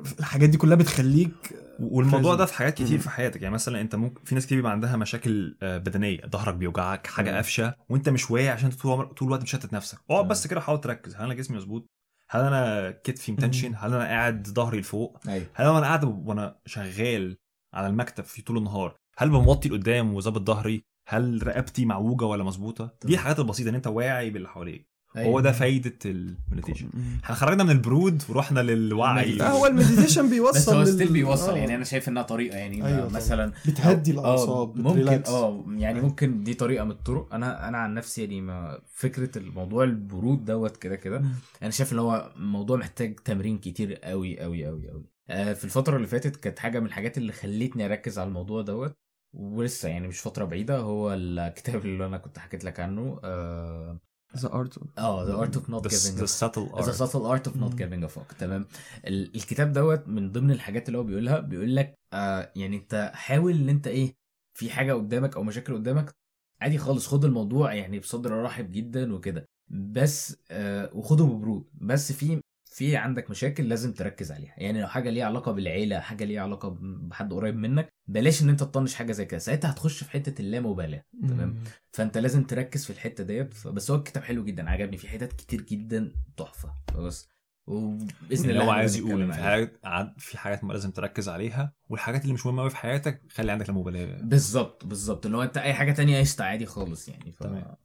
في 0.03 0.19
الحاجات 0.19 0.49
دي 0.49 0.57
كلها 0.57 0.75
بتخليك 0.75 1.31
والموضوع. 1.79 2.35
ده 2.35 2.45
في 2.45 2.53
حاجات 2.53 2.73
كتير. 2.73 2.99
في 2.99 3.09
حياتك 3.09 3.41
يعني 3.41 3.53
مثلا 3.53 3.81
أنت 3.81 3.95
ممكن 3.95 4.21
في 4.23 4.35
ناس 4.35 4.45
كتير 4.45 4.57
بيبقى 4.57 4.71
عندها 4.71 4.95
مشاكل 4.95 5.57
آه، 5.61 5.77
بدنية 5.77 6.19
ظهرك 6.31 6.53
بيوجعك 6.55 7.07
حاجة. 7.07 7.31
قافشة 7.35 7.75
وأنت 7.89 8.09
مش 8.09 8.31
واعي 8.31 8.49
عشان 8.49 8.69
طول 8.71 9.09
الوقت 9.21 9.41
مشتت 9.41 9.73
نفسك 9.73 9.97
اقعد. 10.09 10.27
بس 10.27 10.47
كده 10.47 10.61
حاول 10.61 10.81
تركز 10.81 11.15
هل 11.15 11.21
أنا 11.23 11.33
جسمي 11.33 11.57
مظبوط 11.57 11.87
هل 12.35 12.41
أنا 12.41 12.91
كتفي 12.91 13.31
متنشن 13.31 13.75
هل 13.77 13.93
أنا 13.93 14.03
قاعد 14.03 14.47
ظهري 14.47 14.79
لفوق؟ 14.79 15.19
أيوه. 15.27 15.45
هل 15.53 15.67
أنا 15.67 15.79
قاعد 15.79 16.03
وأنا 16.03 16.59
شغال 16.65 17.37
على 17.73 17.87
المكتب 17.87 18.23
في 18.23 18.41
طول 18.41 18.57
النهار 18.57 18.95
هل 19.17 19.29
بموطي 19.29 19.69
لقدام 19.69 20.13
وظابط 20.13 20.47
ظهري؟ 20.47 20.83
هل 21.07 21.47
رقبتي 21.47 21.85
معوجة 21.85 22.25
ولا 22.25 22.43
مظبوطة؟ 22.43 22.97
دي. 23.03 23.13
الحاجات 23.13 23.39
البسيطة 23.39 23.69
إن 23.69 23.75
أنت 23.75 23.87
واعي 23.87 24.29
باللي 24.29 24.47
حواليك. 24.49 24.94
أيوة. 25.17 25.29
هو 25.29 25.39
ده 25.39 25.51
فايدة 25.51 25.93
المديتيشن 26.05 26.89
إحنا 27.23 27.35
خرجنا 27.35 27.63
من 27.63 27.69
البرود 27.71 28.23
ورحنا 28.29 28.59
للوعي 28.59 29.41
هو 29.41 29.65
ال 29.65 29.71
meditation 29.71 30.23
بس 30.25 30.29
بيوصل 30.29 30.75
هو 30.75 30.81
لل- 30.81 30.87
still 30.87 31.13
بيوصل 31.13 31.51
آه. 31.51 31.57
يعني 31.57 31.75
أنا 31.75 31.83
شايف 31.83 32.09
إنها 32.09 32.23
طريقة 32.23 32.57
يعني 32.57 32.85
أيوة 32.87 32.99
طبعا. 32.99 33.11
مثلا 33.15 33.51
بتهدي 33.67 34.11
الأعصاب 34.11 34.77
آه، 34.77 34.81
ممكن. 34.93 35.23
آه 35.27 35.65
يعني 35.77 36.01
ممكن 36.01 36.43
دي 36.43 36.53
طريقة 36.53 36.83
من 36.85 36.91
الطرق 36.91 37.33
أنا 37.33 37.67
أنا 37.67 37.77
عن 37.77 37.93
نفسي 37.93 38.21
يعني 38.21 38.41
ما 38.41 38.79
فكرة 38.93 39.37
الموضوع 39.37 39.83
البرود 39.83 40.45
دوت 40.45 40.77
كده 40.77 40.95
كده. 40.95 41.23
أنا 41.61 41.69
شايف 41.71 41.93
إن 41.93 41.99
هو 41.99 42.31
موضوع 42.37 42.77
محتاج 42.77 43.15
تمرين 43.15 43.57
كتير 43.57 43.93
قوي 43.95 44.39
قوي 44.39 44.65
قوي 44.65 44.89
قوي 44.89 45.05
آه 45.29 45.53
في 45.53 45.63
الفترة 45.65 45.95
اللي 45.95 46.07
فاتت 46.07 46.35
كانت 46.35 46.59
حاجة 46.59 46.79
من 46.79 46.85
الحاجات 46.85 47.17
اللي 47.17 47.31
خلتني 47.31 47.85
أركز 47.85 48.19
على 48.19 48.27
الموضوع 48.27 48.61
دوت 48.61 48.97
ولسه 49.33 49.89
يعني 49.89 50.07
مش 50.07 50.19
فترة 50.19 50.45
بعيدة 50.45 50.77
هو 50.77 51.13
الكتاب 51.13 51.85
اللي 51.85 52.05
أنا 52.05 52.17
كنت 52.17 52.39
حكيت 52.39 52.63
لك 52.63 52.79
عنه 52.79 53.19
آه 53.23 53.99
The 54.37 54.53
Art 54.53 54.79
آه 54.97 55.25
The 55.27 55.33
Art 55.35 55.55
of 55.55 55.69
Not 55.69 55.87
the, 55.87 55.89
giving 55.89 56.17
the 56.19 56.31
subtle 56.31 56.81
the 56.81 56.91
art. 56.91 56.95
Subtle 56.95 57.19
Art 57.19 57.47
of 57.47 57.57
Not 57.57 57.81
a 57.81 58.07
Fuck 58.07 58.31
تمام. 58.39 58.65
ال- 59.07 59.35
الكتاب 59.35 59.73
دوت 59.73 60.07
من 60.07 60.31
ضمن 60.31 60.51
الحاجات 60.51 60.87
اللي 60.87 60.97
هو 60.97 61.03
بيقولها 61.03 61.39
بيقول 61.39 61.75
لك 61.75 61.95
آه 62.13 62.51
يعني 62.55 62.75
انت 62.77 63.11
حاول 63.15 63.53
ان 63.53 63.69
انت 63.69 63.87
إيه 63.87 64.15
في 64.57 64.69
حاجة 64.69 64.93
قدامك 64.93 65.35
أو 65.35 65.43
مشاكل 65.43 65.73
قدامك 65.73 66.15
عادي 66.61 66.77
خالص 66.77 67.07
خد 67.07 67.25
الموضوع 67.25 67.73
يعني 67.73 67.99
بصدر 67.99 68.43
رحب 68.43 68.71
جدا 68.71 69.13
وكده. 69.13 69.45
بس 69.67 70.37
آه 70.51 70.89
وخده 70.93 71.25
ببرود. 71.25 71.69
بس 71.73 72.11
في 72.11 72.41
في 72.75 72.97
عندك 72.97 73.29
مشاكل 73.29 73.69
لازم 73.69 73.93
تركز 73.93 74.31
عليها. 74.31 74.53
يعني 74.57 74.81
لو 74.81 74.87
حاجة 74.87 75.09
ليها 75.09 75.25
علاقة 75.25 75.51
بالعيلة 75.51 75.99
حاجة 75.99 76.23
ليها 76.23 76.41
علاقة 76.41 76.77
بحد 76.81 77.33
قريب 77.33 77.55
منك 77.55 77.93
بلاش 78.07 78.41
إن 78.43 78.49
أنت 78.49 78.59
تطنش 78.59 78.95
حاجة 78.95 79.11
زي 79.11 79.25
كده. 79.25 79.37
ساعتها 79.37 79.71
هتخش 79.71 80.03
في 80.03 80.11
حتة 80.11 80.41
اللامبالاة 80.41 81.03
تمام. 81.21 81.63
فأنت 81.91 82.17
لازم 82.17 82.43
تركز 82.43 82.85
في 82.85 82.89
الحتة 82.89 83.23
ديت. 83.23 83.67
بس 83.67 83.91
هو 83.91 83.97
الكتاب 83.97 84.23
حلو 84.23 84.43
جدا 84.43 84.69
عجبني. 84.69 84.97
في 84.97 85.07
حتت 85.07 85.33
كتير 85.33 85.61
جدا 85.61 86.11
تحفة. 86.37 86.75
بس 86.95 87.29
وبإذن 87.67 88.49
الله 88.49 88.63
هو 88.63 88.71
عايز 88.71 88.97
يقول 88.97 89.33
في. 89.33 89.41
حاجات 89.41 89.79
في 90.17 90.37
حاجات 90.37 90.63
ما 90.63 90.73
لازم 90.73 90.91
تركز 90.91 91.29
عليها 91.29 91.73
والحاجات 91.89 92.21
اللي 92.21 92.33
مش 92.33 92.45
مهمة 92.45 92.61
قوي 92.61 92.69
في 92.69 92.77
حياتك 92.77 93.21
خلي 93.31 93.51
عندك 93.51 93.69
لا 93.69 93.75
مبالاه 93.75 94.21
بالظبط 94.21 94.85
بالظبط. 94.85 95.25
اللي 95.25 95.37
هو 95.37 95.43
أنت 95.43 95.57
أي 95.57 95.73
حاجة 95.73 95.91
تانية 95.91 96.19
قشطة 96.19 96.43
عادي 96.43 96.65
خالص 96.65 97.09
يعني. 97.09 97.31
ف... 97.31 97.43
تمام. 97.43 97.75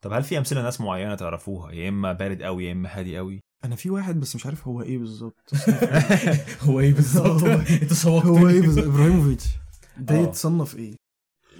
طب 0.00 0.12
هل 0.12 0.22
في 0.22 0.38
أمثلة 0.38 0.62
ناس 0.62 0.80
معينة 0.80 1.14
تعرفوها؟ 1.14 1.72
يا 1.72 1.88
إما 1.88 2.12
بارد 2.12 2.42
قوي 2.42 2.66
يا 2.66 2.72
إما 2.72 2.98
هادي 2.98 3.16
قوي 3.16 3.40
أنا 3.64 3.76
في 3.76 3.90
واحد 3.90 4.20
بس 4.20 4.36
مش 4.36 4.46
عارف 4.46 4.68
هو 4.68 4.82
إيه 4.82 4.98
بالظبط. 4.98 5.50
هو 6.66 6.80
إيه 6.80 6.94
بالظبط؟ 6.94 7.44
أنت 7.82 7.92
شوقتني 7.94 8.30
هو 8.30 8.48
إيه 8.48 8.60
بالظبط؟ 8.60 8.84
إبراهيموفيتش. 8.84 9.44
ده 9.98 10.14
آه. 10.14 10.18
يتصنف 10.18 10.76
إيه؟ 10.76 10.96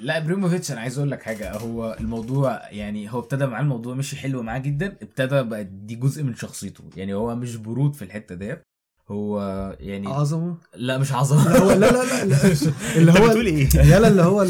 لا 0.00 0.18
ابريموفيتش 0.18 0.72
أنا 0.72 0.80
عايز 0.80 0.98
أقول 0.98 1.10
لك 1.10 1.22
حاجة. 1.22 1.56
هو 1.56 1.96
الموضوع 2.00 2.70
يعني 2.70 3.12
هو 3.12 3.18
ابتدى 3.18 3.46
معاه 3.46 3.62
الموضوع 3.62 3.94
مشي 3.94 4.16
حلو 4.16 4.42
معاه 4.42 4.58
جدا. 4.58 4.96
ابتدى 5.02 5.42
بقى 5.42 5.64
دي 5.64 5.94
جزء 5.94 6.22
من 6.22 6.34
شخصيته. 6.34 6.84
يعني 6.96 7.14
هو 7.14 7.34
مش 7.36 7.56
برود 7.56 7.94
في 7.94 8.02
الحتة 8.02 8.34
ديت. 8.34 8.62
هو 9.08 9.40
يعني 9.80 10.08
عظمة؟ 10.08 10.56
لا 10.74 10.98
مش 10.98 11.12
عظمة. 11.12 11.52
لا 11.52 11.58
هو 11.58 11.72
لا 11.72 11.76
لا 11.76 12.04
لا, 12.04 12.24
لا. 12.24 12.56
اللي 12.96 13.12
هو 13.12 13.28
بتقول 13.28 13.46
إيه؟ 13.46 13.68
يلا 13.76 14.08
اللي 14.08 14.22
هو 14.22 14.46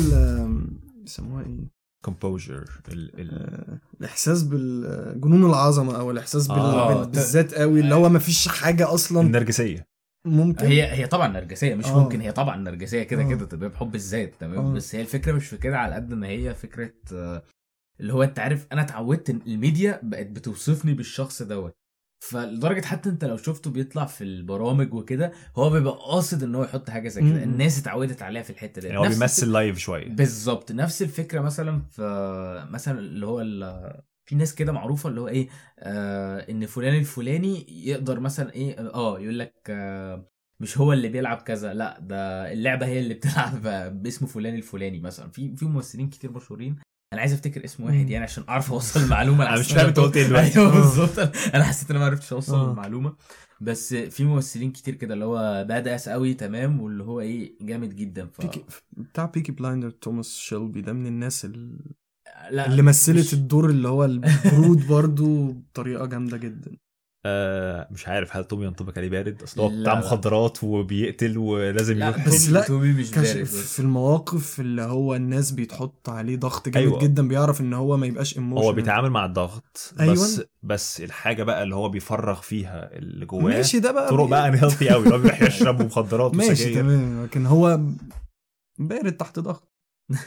بيسموها 1.02 1.44
إيه؟ 1.44 1.81
كومبوجر 2.02 2.64
ال 2.88 3.20
ال 3.20 3.30
آه، 3.32 3.78
الإحساس 4.00 4.42
بالجنون 4.42 5.50
العظمة 5.50 5.96
أو 6.00 6.10
الإحساس 6.10 6.46
بال... 6.46 6.56
آه. 6.58 6.94
بال- 7.02 7.10
بالذات 7.10 7.54
قوي 7.54 7.80
اللي 7.80 7.94
هو 7.94 8.08
ما 8.08 8.18
فيش 8.18 8.48
حاجة 8.48 8.94
أصلا 8.94 9.20
النرجسية 9.20 9.86
ممكن 10.26 10.66
هي 10.66 10.92
هي 10.92 11.06
طبعا 11.06 11.28
نرجسية 11.28 11.74
مش 11.74 11.86
آه. 11.86 11.98
ممكن 12.02 12.20
هي 12.20 12.32
طبعا 12.32 12.56
نرجسية 12.56 13.02
كده 13.02 13.22
آه. 13.22 13.28
كده 13.28 13.46
تبقى 13.46 13.68
بحب 13.68 13.94
الذات 13.94 14.34
تمام 14.40 14.66
آه. 14.66 14.72
بس 14.72 14.94
هي 14.94 15.00
الفكرة 15.00 15.32
مش 15.32 15.46
في 15.46 15.56
كده 15.56 15.78
على 15.78 15.94
قد 15.94 16.14
ما 16.14 16.26
هي 16.28 16.54
فكرة 16.54 16.92
آه، 17.12 17.42
اللي 18.00 18.12
هو 18.12 18.22
أنت 18.22 18.38
عارف 18.38 18.66
أنا 18.72 18.82
اتعودت 18.82 19.30
إن 19.30 19.40
الميديا 19.46 20.00
بقت 20.02 20.26
بتوصفني 20.26 20.94
بالشخص 20.94 21.42
دوت 21.42 21.72
فلدرجة 22.22 22.84
حتى 22.84 23.08
انت 23.08 23.24
لو 23.24 23.36
شفته 23.36 23.70
بيطلع 23.70 24.04
في 24.04 24.24
البرامج 24.24 24.94
وكده 24.94 25.32
هو 25.56 25.70
بيبقى 25.70 25.92
قاصد 25.92 26.42
إن 26.42 26.54
هو 26.54 26.64
يحط 26.64 26.90
حاجة 26.90 27.08
زي 27.08 27.20
كده. 27.20 27.42
الناس 27.42 27.78
اتعودت 27.78 28.22
عليها 28.22 28.42
في 28.42 28.50
الحتة 28.50 28.80
دي 28.80 28.86
يعني 28.86 28.98
هو 28.98 29.02
بيمثل 29.02 29.52
live 29.52 29.78
شوية. 29.78 30.08
بالظبط. 30.08 30.72
نفس 30.72 31.02
الفكرة 31.02 31.40
مثلا 31.40 31.82
في 31.90 32.66
مثلا 32.70 32.98
اللي 32.98 33.26
هو 33.26 33.40
ال- 33.40 34.00
في 34.24 34.34
ناس 34.34 34.54
كده 34.54 34.72
معروفة 34.72 35.08
اللي 35.08 35.20
هو 35.20 35.28
إيه 35.28 35.48
آه 35.78 36.50
إن 36.50 36.66
فلان 36.66 36.94
الفلاني 36.94 37.66
يقدر 37.88 38.20
مثلا 38.20 38.52
إيه 38.52 38.78
آه 38.94 39.20
يقول 39.20 39.38
لك 39.38 39.54
آه 39.70 40.28
مش 40.60 40.78
هو 40.78 40.92
اللي 40.92 41.08
بيلعب 41.08 41.36
كذا 41.36 41.74
لا 41.74 41.98
ده 42.00 42.52
اللعبة 42.52 42.86
هي 42.86 42.98
اللي 43.00 43.14
بتلعب 43.14 43.62
باسم 44.02 44.26
فلان 44.26 44.54
الفلاني 44.54 45.00
مثلا. 45.00 45.30
في 45.30 45.56
في 45.56 45.64
ممثلين 45.64 46.08
كتير 46.10 46.32
مشهورين 46.32 46.76
أنا 47.12 47.20
عايز 47.20 47.32
أفتكر 47.32 47.64
اسم 47.64 47.84
واحد. 47.84 48.10
يعني 48.10 48.24
عشان 48.24 48.44
أعرف 48.48 48.72
أوصل 48.72 49.00
المعلومة 49.00 49.44
أنا 49.48 49.60
مش 49.60 49.72
فاهم 49.72 49.86
أنت 49.86 49.98
قلت 50.00 50.16
إيه 50.16 50.26
دلوقتي 50.26 50.58
أيوه 50.60 50.72
آه. 50.72 50.74
بالظبط 50.80 51.18
أنا 51.54 51.64
حسيت 51.64 51.90
إن 51.90 51.96
أنا 51.96 52.04
ما 52.04 52.10
عرفتش 52.10 52.32
أوصل 52.32 52.54
آه. 52.54 52.70
المعلومة 52.70 53.16
بس 53.60 53.94
في 53.94 54.24
ممثلين 54.24 54.70
كتير 54.72 54.94
كده 54.94 55.14
اللي 55.14 55.24
هو 55.24 55.64
badass 55.68 56.08
قوي 56.08 56.34
تمام 56.34 56.80
واللي 56.80 57.04
هو 57.04 57.20
إيه 57.20 57.52
جامد 57.60 57.96
جدا 57.96 58.26
ف... 58.26 58.40
بيكي 58.40 58.64
بتاع 58.92 59.24
Peaky 59.26 59.52
Blinder 59.52 59.90
توماس 59.90 60.36
شيلبي 60.36 60.80
ده 60.80 60.92
من 60.92 61.06
الناس 61.06 61.44
ال- 61.44 61.78
لا 62.50 62.66
اللي 62.66 62.82
مثلت 62.82 63.18
مش- 63.26 63.34
الدور 63.34 63.70
اللي 63.70 63.88
هو 63.88 64.04
البرود 64.04 64.86
برضو 64.94 65.52
بطريقة 65.52 66.06
جامدة 66.06 66.36
جدا 66.36 66.76
آه 67.26 67.88
مش 67.90 68.08
عارف 68.08 68.36
هل 68.36 68.44
تومي 68.44 68.64
ينطبق 68.66 68.98
عليه 68.98 69.08
بارد؟ 69.08 69.42
أصل 69.42 69.60
هو 69.60 69.80
بتاع. 69.80 69.94
مخدرات 69.98 70.64
وبيقتل 70.64 71.38
ولازم 71.38 71.98
لا 71.98 72.06
يروح 72.06 72.26
بس 72.28 72.44
تومي- 72.46 72.54
لا، 72.58 72.66
تومي 72.66 72.92
مش 72.92 73.10
كش 73.10 73.32
بارد 73.32 73.44
في 73.46 73.80
المواقف 73.80 74.60
اللي 74.60 74.82
هو 74.82 75.14
الناس 75.14 75.50
بيتحط 75.50 76.08
عليه 76.08 76.36
ضغط 76.36 76.68
جامد 76.68 76.86
أيوة. 76.86 76.98
جدا 77.02 77.28
بيعرف 77.28 77.60
إن 77.60 77.72
هو 77.74 77.96
ما 77.96 78.06
يبقاش 78.06 78.36
emotion 78.36 78.64
هو 78.64 78.72
بيتعامل 78.72 79.10
مع 79.10 79.24
الضغط 79.24 79.94
أيوة. 80.00 80.12
بس 80.14 80.42
بس 80.62 81.00
الحاجة 81.00 81.42
بقى 81.42 81.62
اللي 81.62 81.74
هو 81.74 81.88
بيفرغ 81.88 82.40
فيها 82.40 82.96
اللي 82.98 83.26
جواه 83.26 83.42
ماشي 83.42 83.80
ده 83.80 83.92
بقى 83.92 84.10
طرق 84.10 84.26
بقى 84.28 84.48
unhealthy 84.48 84.88
قوي 84.88 85.04
اللي 85.04 85.14
هو 85.14 85.18
بيروح 85.18 85.42
يشرب 85.48 85.82
مخدرات 85.82 86.34
ماشي 86.34 86.52
وسجاير 86.52 86.74
تمام 86.74 87.24
لكن 87.24 87.46
هو 87.46 87.80
بارد 88.78 89.12
تحت 89.12 89.38
ضغط. 89.38 89.71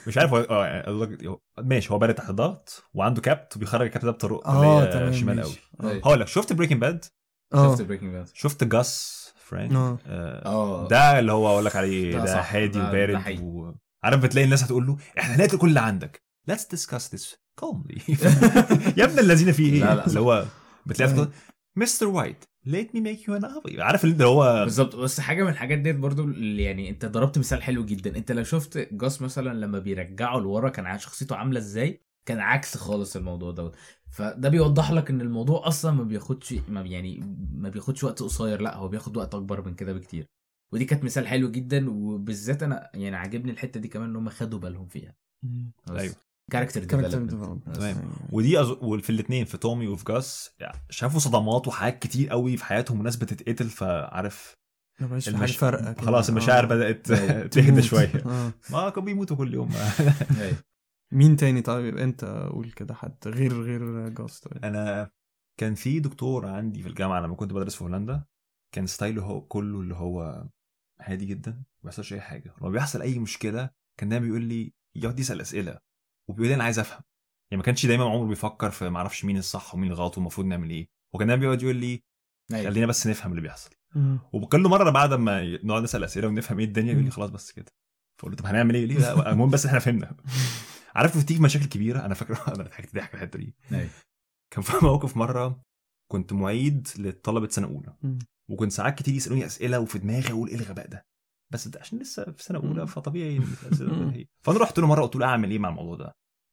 مش 0.07 0.17
عارف 0.17 0.33
هو 0.33 0.37
آه 0.37 0.65
يعني 0.65 1.37
ماشي 1.57 1.93
هو 1.93 1.97
بارد 1.99 2.15
تحت 2.15 2.31
ضغط 2.31 2.83
وعنده 2.93 3.21
كابت 3.21 3.55
وبيخرج 3.55 3.81
الكابت 3.85 4.05
ده 4.05 4.11
بطرق 4.11 4.47
آه 4.47 4.55
اللي 4.83 4.87
هي 4.87 4.93
تمام 4.93 5.13
شمال. 5.13 5.41
قوي 5.43 5.53
أيوة. 5.83 6.01
هقول 6.05 6.19
لك 6.19 6.27
شفت 6.27 6.53
Breaking 6.53 6.81
Bad 6.81 7.05
آه. 7.53 7.71
شفت 7.71 7.81
Breaking 7.81 8.13
Bad 8.13 8.27
شفت 8.33 8.63
جاس 8.63 9.21
فرينج 9.35 9.71
آه. 9.75 9.97
آه 10.07 10.45
آه. 10.45 10.87
ده 10.87 11.19
اللي 11.19 11.31
هو 11.31 11.47
أقول 11.47 11.65
لك 11.65 11.75
عليه 11.75 12.17
ده 12.17 12.39
هادي 12.41 12.79
وبارد. 12.79 13.75
عارف 14.03 14.21
بتلاقي 14.23 14.45
الناس 14.45 14.63
هتقول 14.63 14.87
له 14.87 14.97
إحنا 15.19 15.35
هنقتل 15.35 15.57
كل 15.57 15.67
اللي 15.69 15.79
عندك. 15.79 16.23
Let's 16.51 16.63
discuss 16.77 17.03
this 17.15 17.35
calmly. 17.61 18.01
يا 18.99 19.05
ابن 19.05 19.19
الذين 19.19 19.51
فيه 19.51 19.73
إيه. 19.83 20.05
اللي 20.07 20.19
هو 20.19 20.45
بتلاقي. 20.85 21.27
Mr. 21.77 22.07
White 22.07 22.45
let 22.67 22.87
me 22.95 22.99
make 22.99 23.21
you 23.27 23.39
an 23.39 23.45
offer 23.45 23.79
عارف 23.79 24.03
اللي 24.05 24.25
هو 24.25 24.63
بالظبط. 24.63 24.95
بس 24.95 25.19
حاجة 25.19 25.43
من 25.43 25.49
الحاجات 25.49 25.79
ديت 25.79 25.95
برضو 25.95 26.23
اللي 26.23 26.63
يعني 26.63 26.89
انت 26.89 27.05
ضربت 27.05 27.37
مثال 27.37 27.63
حلو 27.63 27.85
جدا. 27.85 28.17
انت 28.17 28.31
لو 28.31 28.43
شفت 28.43 28.93
جاس 28.93 29.21
مثلا 29.21 29.59
لما 29.59 29.79
بيرجعه 29.79 30.37
لورا 30.37 30.69
كان 30.69 30.99
شخصيته 30.99 31.35
عاملة 31.35 31.59
إزاي؟ 31.59 32.01
كان 32.25 32.39
عكس 32.39 32.77
خالص 32.77 33.15
الموضوع 33.15 33.51
دوت. 33.51 33.75
فده 34.11 34.49
بيوضح 34.49 34.91
لك 34.91 35.09
إن 35.09 35.21
الموضوع 35.21 35.67
أصلا 35.67 35.91
ما 35.91 36.03
بياخدش 36.03 36.53
ما 36.69 36.81
يعني 36.81 37.37
ما 37.53 37.69
بياخدش 37.69 38.03
وقت 38.03 38.23
قصير. 38.23 38.61
لا 38.61 38.77
هو 38.77 38.87
بياخد 38.87 39.17
وقت 39.17 39.35
أكبر 39.35 39.65
من 39.65 39.75
كده 39.75 39.93
بكتير. 39.93 40.25
ودي 40.73 40.85
كانت 40.85 41.03
مثال 41.03 41.27
حلو 41.27 41.51
جدا. 41.51 41.89
وبالذات 41.89 42.63
أنا 42.63 42.89
يعني 42.93 43.15
عاجبني 43.15 43.51
الحتة 43.51 43.79
دي 43.79 43.87
كمان 43.87 44.09
إن 44.09 44.15
هم 44.15 44.29
خدوا 44.29 44.59
بالهم 44.59 44.87
فيها. 44.87 45.15
أيوة. 45.89 46.15
character 46.51 46.85
character 46.85 47.23
development 47.23 47.69
تمام. 47.69 48.11
ودي 48.31 48.61
أز... 48.61 48.69
وفي 48.69 49.09
الاثنين 49.09 49.45
في 49.45 49.57
تومي 49.57 49.87
وفي 49.87 50.03
جاس 50.05 50.55
يعني 50.59 50.77
شافوا 50.89 51.19
صدمات 51.19 51.67
وحاجات 51.67 51.99
كتير 51.99 52.29
قوي 52.29 52.57
في 52.57 52.65
حياتهم 52.65 52.99
وناس 52.99 53.15
بتتقتل 53.15 53.69
فعارف 53.69 54.55
المش... 55.01 55.59
كده. 55.59 55.95
خلاص 55.99 56.29
المشاعر 56.29 56.63
آه. 56.63 56.67
بدأت 56.67 57.11
أيوة. 57.11 57.47
تهدى. 57.53 57.81
شوية 57.81 58.23
آه. 58.25 58.53
ما 58.71 58.89
كانوا 58.89 59.05
بيموتوا 59.05 59.37
كل 59.37 59.53
يوم 59.53 59.69
مين 61.13 61.35
تاني 61.35 61.61
طيب 61.61 61.97
أنت 61.97 62.25
قول 62.25 62.71
كده 62.71 62.93
حد 62.93 63.17
غير 63.25 63.61
غير 63.61 64.09
جاست 64.09 64.47
طيب 64.47 64.65
أنا 64.65 65.11
كان 65.59 65.75
في 65.75 65.99
دكتور 65.99 66.45
عندي 66.45 66.81
في 66.81 66.89
الجامعة 66.89 67.19
لما 67.19 67.35
كنت 67.35 67.53
بدرس 67.53 67.75
في 67.75 67.83
هولندا 67.83 68.25
كان 68.71 68.87
ستايله 68.87 69.23
هو 69.23 69.41
كله 69.41 69.81
اللي 69.81 69.95
هو 69.95 70.47
هادي 71.01 71.25
جدا 71.25 71.51
ما 71.51 71.63
بيحصلش 71.83 72.13
أي 72.13 72.21
حاجة 72.21 72.53
لما 72.61 72.69
بيحصل 72.69 73.01
أي 73.01 73.19
مشكلة 73.19 73.69
كان 73.99 74.09
دايما 74.09 74.25
بيقول 74.25 74.41
لي 74.41 74.73
يقعد 74.95 75.19
يسأل 75.19 75.41
أسئلة 75.41 75.79
وبيقول 76.29 76.47
لي 76.47 76.55
أنا 76.55 76.63
عايز 76.63 76.79
أفهم. 76.79 77.01
يعني 77.51 77.57
ما 77.57 77.63
كانش 77.63 77.85
دايما 77.85 78.03
عمره 78.03 78.27
بيفكر 78.27 78.71
في 78.71 78.89
ما 78.89 78.97
أعرفش 78.97 79.25
مين 79.25 79.37
الصح 79.37 79.75
ومين 79.75 79.91
الغلط 79.91 80.17
والمفروض 80.17 80.47
نعمل 80.47 80.69
إيه. 80.69 80.87
هو 81.15 81.19
كان 81.19 81.27
دايما 81.27 81.41
بيقعد 81.41 81.61
يقول 81.63 81.75
لي 81.75 82.03
أيوة. 82.53 82.71
خلينا 82.71 82.85
بس 82.85 83.07
نفهم 83.07 83.31
اللي 83.31 83.41
بيحصل. 83.41 83.69
وكل 84.33 84.61
مرة 84.61 84.89
بعد 84.89 85.13
ما 85.13 85.57
نقعد 85.63 85.83
نسأل 85.83 86.03
أسئلة 86.03 86.27
ونفهم 86.27 86.59
إيه 86.59 86.65
الدنيا 86.65 86.91
يقول 86.91 87.03
لي. 87.03 87.11
خلاص 87.11 87.29
بس 87.29 87.51
كده. 87.51 87.71
فأقول 88.17 88.31
له 88.31 88.37
طب 88.37 88.45
هنعمل 88.45 88.75
إيه؟ 88.75 88.85
ليه؟ 88.85 88.97
لا 88.97 89.31
المهم 89.31 89.49
بس 89.49 89.65
إحنا 89.65 89.79
فهمنا. 89.79 90.15
عارف 90.95 91.17
بتيجي 91.23 91.39
مشاكل 91.41 91.65
كبيرة؟ 91.65 92.05
أنا 92.05 92.13
فاكر 92.13 92.37
أنا 92.55 92.63
ضحكت 92.63 92.95
ضحك 92.95 93.13
الحتة 93.15 93.39
دي. 93.39 93.55
أيوة. 93.71 93.89
كان 94.53 94.63
في 94.63 94.85
موقف 94.85 95.17
مرة 95.17 95.61
كنت 96.11 96.33
معيد 96.33 96.87
لطلبة 96.97 97.47
سنة 97.47 97.67
أولى. 97.67 97.95
وكنت 98.51 98.71
ساعات 98.71 98.97
كتير 98.99 99.13
يسألوني 99.13 99.45
أسئلة 99.45 99.79
وفي 99.79 99.99
دماغي 99.99 100.29
أقول 100.31 100.49
إيه 100.49 100.55
الغباء 100.55 100.87
ده؟ 100.87 101.05
بس 101.55 101.69
عشان 101.81 101.99
لسه 101.99 102.23
في 102.37 102.43
سنة 102.43 102.59
أولى. 102.59 102.87
فطبيعي. 102.87 103.41
فأنا 104.41 104.59
رحت 104.59 104.79
له 104.79 104.87
مرة 104.87 105.01
قلت 105.01 105.15
له 105.15 105.25
أعمل 105.25 105.51
إيه 105.51 105.59
مع 105.59 105.69
الموضوع 105.69 105.95
ده 105.95 106.05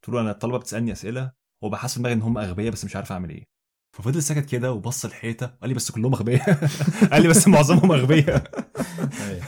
قلت 0.03 0.15
له 0.15 0.21
أنا 0.21 0.31
الطلبة 0.31 0.59
بتسألني 0.59 0.93
أسئلة 0.93 1.33
وبحس 1.63 1.99
دماغي 1.99 2.15
إن 2.15 2.23
هم 2.23 2.39
أغبياء 2.39 2.73
بس 2.73 2.85
مش 2.85 2.97
عارف 2.97 3.13
أعمل 3.13 3.31
إيه 3.31 3.45
ففضل 3.97 4.23
ساكت 4.23 4.51
كده 4.51 4.73
وبص 4.73 5.05
الحيطه 5.05 5.47
قال 5.47 5.69
لي 5.69 5.75
بس 5.75 5.91
كلهم 5.91 6.15
أغبياء 6.15 6.59
قال 7.13 7.23
لي 7.23 7.29
بس 7.29 7.49
معظمهم 7.49 7.93
أغبياء 7.93 8.51
أيوة. 9.29 9.43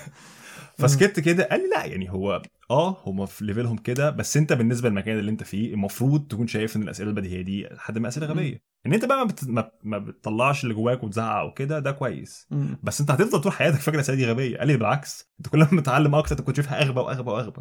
فسكت 0.78 1.20
كده 1.20 1.44
قال 1.44 1.60
لي 1.60 1.68
لا 1.68 1.84
يعني 1.84 2.10
هو 2.10 2.42
آه 2.70 2.96
هم 3.06 3.26
في 3.26 3.44
ليفلهم 3.44 3.76
كده 3.76 4.10
بس 4.10 4.36
أنت 4.36 4.52
بالنسبة 4.52 4.88
للمكان 4.88 5.18
اللي 5.18 5.30
أنت 5.30 5.42
فيه 5.42 5.74
المفروض 5.74 6.26
تكون 6.28 6.46
شايف 6.46 6.76
إن 6.76 6.82
الأسئلة 6.82 7.10
البديهية 7.10 7.42
دي 7.42 7.68
حد 7.78 7.98
من 7.98 8.06
أسئلة 8.06 8.26
غبية 8.26 8.62
إن 8.86 8.92
أنت 8.92 9.04
بقى 9.04 9.18
ما, 9.18 9.24
بت... 9.24 9.44
ما... 9.48 9.70
ما 9.82 9.98
بتطلعش 9.98 10.64
اللي 10.64 10.74
جواك 10.74 11.04
وتزعق 11.04 11.44
وكده 11.46 11.78
ده 11.78 11.90
كويس 11.90 12.46
مم. 12.50 12.78
بس 12.82 13.00
أنت 13.00 13.10
هتفضل 13.10 13.40
طول 13.40 13.52
حياتك 13.52 13.78
فاكر 13.78 13.94
الأسئلة 13.94 14.16
دي 14.18 14.26
غبية 14.26 14.58
قال 14.58 14.66
لي 14.68 14.76
بالعكس 14.76 15.30
أنت 15.38 15.48
كل 15.48 15.66
ما 15.72 15.80
تتعلم 15.80 16.14
أكتر 16.14 16.32
أنت 16.38 16.46
كنت 16.46 16.56
شايفها 16.56 16.82
أغبى 16.82 17.00
وأغبى 17.00 17.30
وأغبى. 17.30 17.60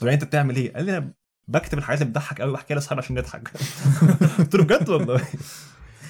طب 0.00 0.06
يعني 0.06 0.14
أنت 0.14 0.24
بتعمل 0.24 0.56
إيه؟ 0.56 0.72
قال 0.72 0.84
لي 0.84 0.98
أنا 0.98 1.12
بكتب 1.48 1.78
الحاجات 1.78 2.00
اللي 2.02 2.10
بتضحك 2.10 2.40
قوي 2.40 2.52
وأحكيها 2.52 2.74
لأصحابي 2.74 3.00
عشان 3.02 3.18
نضحك 3.18 3.48
قلت 4.38 4.54
له 4.54 4.64
بجد 4.64 4.88
والله 4.88 5.22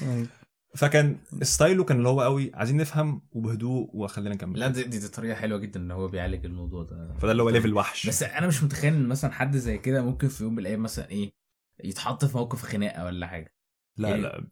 أيوة. 0.03 0.27
فكان 0.75 1.19
style 1.43 1.78
ه 1.78 1.85
كان 1.85 1.97
اللي 1.97 2.09
هو 2.09 2.23
قوي. 2.23 2.51
عايزين 2.55 2.77
نفهم 2.77 3.23
وبهدوء 3.33 3.91
وخلينا 3.95 4.35
نكمل. 4.35 4.59
لا 4.59 4.69
دي, 4.69 4.83
دي, 4.83 5.09
طريقة 5.09 5.35
حلوة 5.35 5.59
جدا 5.59 5.81
إن 5.81 5.91
هو 5.91 6.09
بيعالج 6.09 6.45
الموضوع 6.45 6.83
ده. 6.83 7.15
فده 7.19 7.33
اللي 7.33 7.43
هو 7.43 7.51
level 7.51 7.75
وحش. 7.75 8.07
بس 8.07 8.23
أنا 8.23 8.47
مش 8.47 8.63
متخيل 8.63 8.95
إن 8.95 9.09
مثلا 9.09 9.33
حد 9.33 9.57
زي 9.57 9.79
كده 9.79 10.03
ممكن 10.03 10.29
في 10.29 10.45
يوم 10.45 10.53
من 10.53 10.59
الأيام 10.59 10.83
مثلا 10.83 11.11
إيه 11.11 11.33
يتحط 11.85 12.25
في 12.25 12.37
موقف 12.37 12.63
خناقة 12.63 13.05
ولا 13.05 13.27
حاجة. 13.27 13.55
لا 13.97 14.17
لا. 14.17 14.47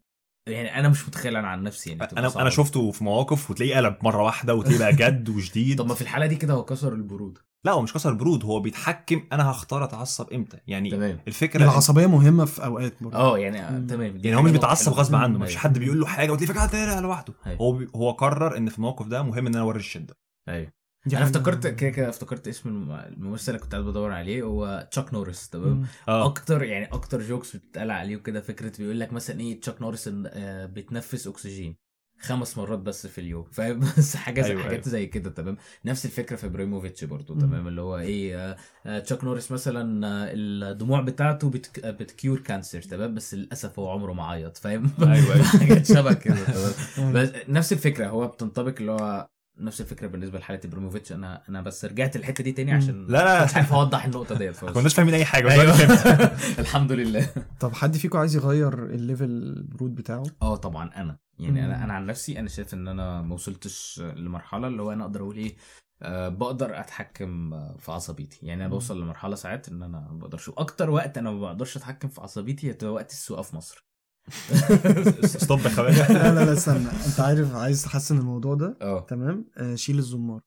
يعني 0.48 0.78
أنا 0.78 0.88
مش 0.88 1.08
متخيل 1.08 1.36
أنا 1.36 1.48
عن 1.48 1.62
نفسي 1.62 1.90
يعني. 1.90 2.02
أنا. 2.18 2.40
أنا 2.40 2.50
شفته 2.50 2.90
في 2.90 3.04
مواقف 3.04 3.50
وتلاقيه 3.50 3.76
قلب 3.76 3.96
مرة 4.02 4.22
واحدة 4.22 4.54
وتلاقيه 4.54 4.78
بقى 4.78 4.92
جد 4.92 5.28
وشديد. 5.28 5.78
طب 5.78 5.86
ما 5.86 5.94
في 5.94 6.02
الحالة 6.02 6.26
دي 6.26 6.36
كده 6.36 6.54
هو 6.54 6.64
كسر 6.64 6.92
البرود. 6.92 7.38
لا 7.64 7.72
هو 7.72 7.82
مش 7.82 7.92
كسر 7.92 8.12
برود 8.14 8.44
هو 8.44 8.60
بيتحكم 8.60 9.22
أنا 9.32 9.50
هختار 9.50 9.84
أتعصب 9.84 10.32
إمتى 10.32 10.58
يعني 10.66 10.90
تمام 10.90 11.18
الفكرة 11.28 11.64
العصبية 11.64 12.06
مهمة 12.06 12.44
في 12.44 12.64
أوقات 12.64 13.02
برضه 13.02 13.16
آه 13.16 13.38
يعني 13.38 13.78
مم. 13.78 13.86
تمام 13.86 14.16
يعني 14.24 14.36
هو 14.36 14.42
مش 14.42 14.50
بيتعصب. 14.50 14.92
غصب 14.92 15.14
عنه. 15.14 15.38
مفيش 15.38 15.50
أيوة. 15.50 15.60
حد 15.60 15.78
بيقول 15.78 16.00
له 16.00 16.06
حاجة 16.06 16.32
وتلاقيه 16.32 16.52
فجأة 16.54 16.66
طلع 16.66 16.98
لوحده 17.00 17.34
أيوة. 17.46 17.58
هو 17.58 17.72
بي... 17.72 17.88
هو 17.96 18.10
قرر 18.10 18.56
إن 18.56 18.68
في 18.68 18.76
الموقف 18.78 19.06
ده 19.06 19.22
مهم 19.22 19.46
إن 19.46 19.54
أنا 19.54 19.62
أوري 19.64 19.78
الشدة 19.78 20.16
أيوه 20.48 20.72
أنا 21.12 21.22
افتكرت 21.24 21.66
كده 21.66 21.90
كده 21.90 22.08
افتكرت 22.08 22.48
اسم 22.48 22.68
الم- 22.68 22.92
الممثل 22.92 23.52
اللي 23.52 23.62
كنت 23.62 23.72
قاعد 23.72 23.84
بدور 23.84 24.12
عليه 24.12 24.42
هو 24.42 24.88
تشاك 24.90 25.14
نوريس 25.14 25.48
تمام. 25.48 25.86
آه 26.08 26.24
أكتر 26.26 26.62
يعني 26.62 26.86
أكتر 26.86 27.22
jokes 27.22 27.56
بتتقال 27.56 27.90
عليه 27.90 28.16
وكده 28.16 28.40
فكرة 28.40 28.72
بيقول 28.78 29.00
لك 29.00 29.12
مثلا 29.12 29.40
إيه 29.40 29.60
تشاك 29.60 29.82
نوريس 29.82 30.08
إن- 30.08 30.12
آه، 30.26 30.66
بتنفس 30.66 31.26
أكسجين 31.26 31.76
خمس 32.20 32.58
مرات 32.58 32.78
بس 32.78 33.06
في 33.06 33.20
اليوم. 33.20 33.44
فاهم؟ 33.52 33.80
بس 33.98 34.16
حاجة 34.16 34.40
زي 34.42 34.48
أيوة، 34.50 34.62
حاجات 34.62 34.72
أيوة. 34.72 34.88
زي 34.88 35.06
كده 35.06 35.30
تمام؟ 35.30 35.56
نفس 35.84 36.04
الفكرة 36.04 36.36
في 36.36 36.46
إبراهيموفيتش 36.46 37.04
برضو. 37.04 37.34
تمام؟ 37.34 37.68
اللي 37.68 37.80
هو 37.80 37.98
إيه 37.98 38.36
آه، 38.50 38.56
آه، 38.86 38.98
تشاك 38.98 39.24
نوريس 39.24 39.52
مثلا 39.52 40.06
آه، 40.06 40.30
الدموع 40.34 41.00
بتاعته 41.00 41.50
بت- 41.50 41.84
آه، 41.84 41.90
بت 41.90 42.07
cure 42.07 42.40
cancer 42.40 42.82
تمام؟ 42.82 43.14
بس 43.14 43.34
للأسف 43.34 43.78
هو 43.78 43.90
عمره 43.90 44.12
ما 44.12 44.26
عيط 44.26 44.56
فاهم؟ 44.56 44.90
أيوه 45.02 45.12
أيوه. 45.34 45.42
حاجات 45.60 45.86
شبه 45.86 46.12
كده 46.12 46.44
تمام. 46.44 47.12
بس 47.14 47.30
نفس 47.48 47.72
الفكرة 47.72 48.06
هو 48.08 48.26
بتنطبق 48.28 48.74
اللي 48.80 48.92
هو 48.92 49.28
نفس 49.60 49.80
الفكرة 49.80 50.06
بالنسبة 50.06 50.38
لحالة 50.38 50.60
ابراهيموفيتش 50.64 51.12
أنا 51.12 51.42
أنا 51.48 51.62
بس 51.62 51.84
رجعت 51.84 52.16
الحته 52.16 52.44
دي 52.44 52.52
تاني. 52.52 52.72
عشان 52.72 53.06
لا، 53.06 53.24
لا. 53.24 53.44
مش 53.44 53.54
عارف 53.54 53.72
أوضح 53.72 54.04
النقطة 54.04 54.34
ديت 54.34 54.64
ما 54.64 54.70
كناش 54.72 54.94
فاهمين 54.94 55.14
أي 55.14 55.24
حاجة 55.24 55.48
فهمت. 55.48 56.32
الحمد 56.60 56.92
لله 56.92 57.28
طب 57.60 57.72
حد 57.74 57.96
فيكم 57.96 58.18
عايز 58.18 58.36
يغير 58.36 58.84
ال 58.86 58.92
level 58.92 59.24
البرود 59.24 59.94
بتاعه 59.94 60.24
آه 60.42 60.56
طبعا 60.56 60.90
أنا 60.96 61.18
يعني 61.38 61.60
مم. 61.60 61.66
أنا 61.66 61.84
أنا 61.84 61.92
عن 61.92 62.06
نفسي 62.06 62.38
أنا 62.38 62.48
شايف 62.48 62.74
إن 62.74 62.88
أنا 62.88 63.22
ما 63.22 63.34
وصلتش 63.34 64.00
لمرحلة 64.16 64.66
اللي 64.66 64.82
هو 64.82 64.92
أنا 64.92 65.04
أقدر 65.04 65.20
أقول 65.20 65.36
إيه 65.36 65.56
أه 66.02 66.28
بقدر 66.28 66.80
أتحكم 66.80 67.50
في 67.76 67.92
عصبيتي 67.92 68.46
يعني 68.46 68.60
أنا. 68.64 68.70
بوصل 68.70 69.00
لمرحلة 69.02 69.34
ساعات 69.34 69.68
إن 69.68 69.82
أنا 69.82 70.08
ما 70.12 70.18
بقدرش 70.18 70.48
وأكتر 70.48 70.90
وقت 70.90 71.18
أنا 71.18 71.30
ما 71.30 71.40
بقدرش 71.40 71.76
أتحكم 71.76 72.08
في 72.08 72.20
عصبيتي 72.20 72.70
هتبقى 72.70 72.92
وقت 72.92 73.10
السواقه 73.10 73.42
في 73.42 73.56
مصر 73.56 73.84
stop 75.26 75.60
يا 75.60 75.68
خواجه 75.68 76.12
لا 76.12 76.34
لا 76.34 76.44
لا 76.44 76.52
استنى. 76.52 76.88
انت 77.06 77.20
عارف 77.20 77.54
عايز 77.54 77.82
تحسن 77.82 78.18
الموضوع 78.18 78.54
ده؟ 78.54 78.76
آه. 78.82 79.00
تمام؟ 79.08 79.44
آه، 79.58 79.74
شيل 79.74 79.98
الزمار. 79.98 80.40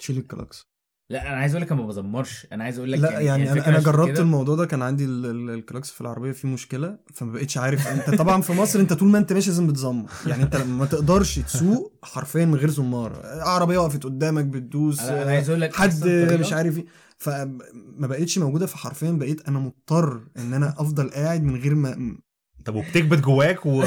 شيل 0.00 0.18
الكلاكس. 0.18 0.68
لا 1.10 1.28
أنا 1.28 1.36
عايز 1.36 1.52
أقول 1.54 1.62
لك 1.62 1.72
أنا 1.72 1.80
ما 1.80 1.86
بزمرش. 1.86 2.46
أنا 2.52 2.64
عايز 2.64 2.78
أقول 2.78 2.92
لك 2.92 2.98
لا 2.98 3.20
يعني 3.20 3.42
أنا 3.42 3.52
الفكرة 3.52 3.68
أنا 3.70 3.78
جربت 3.80 4.08
كده- 4.10 4.20
الموضوع 4.22 4.54
ده 4.56 4.66
كان 4.66 4.82
عندي 4.82 5.04
ال- 5.04 5.26
ال- 5.26 5.50
الكلاكس 5.50 5.90
في 5.90 6.00
العربية 6.00 6.32
فيه 6.32 6.48
مشكلة 6.48 6.98
فما 7.14 7.32
بقتش 7.32 7.58
عارف. 7.58 7.86
انت 7.88 8.18
طبعا 8.18 8.40
في 8.42 8.52
مصر 8.52 8.80
انت 8.80 8.92
طول 8.92 9.08
ما 9.08 9.18
انت 9.18 9.32
ماشي 9.32 9.50
لازم 9.50 9.66
بتزمر. 9.66 10.10
يعني 10.26 10.42
انت 10.42 10.56
ما 10.56 10.84
تقدرش 10.86 11.38
تسوق 11.38 11.92
حرفيا 12.02 12.44
من 12.44 12.54
غير 12.54 12.70
زمار 12.70 13.20
عربية 13.24 13.78
وقفت 13.78 14.04
قدامك 14.04 14.44
بتدوس 14.44 15.00
أنا 15.00 15.22
أنا 15.22 15.30
عايز 15.30 15.48
أقول 15.50 15.60
لك 15.60 15.74
حد 15.74 15.88
أحسن 15.88 16.28
طريقة- 16.28 16.40
مش 16.40 16.52
عارف 16.52 16.76
إيه. 16.78 16.86
فما 17.18 17.58
بقتش 18.06 18.38
موجودة 18.38 18.66
فحرفيا 18.66 19.10
بقيت 19.10 19.48
أنا 19.48 19.58
مضطر 19.58 20.20
إن 20.38 20.54
أنا 20.54 20.74
أفضل 20.78 21.10
قاعد 21.10 21.42
من 21.42 21.56
غير 21.56 21.74
ما 21.74 22.18
طب 22.68 22.74
وبتكبت 22.76 23.18
جواك 23.18 23.66
و 23.66 23.80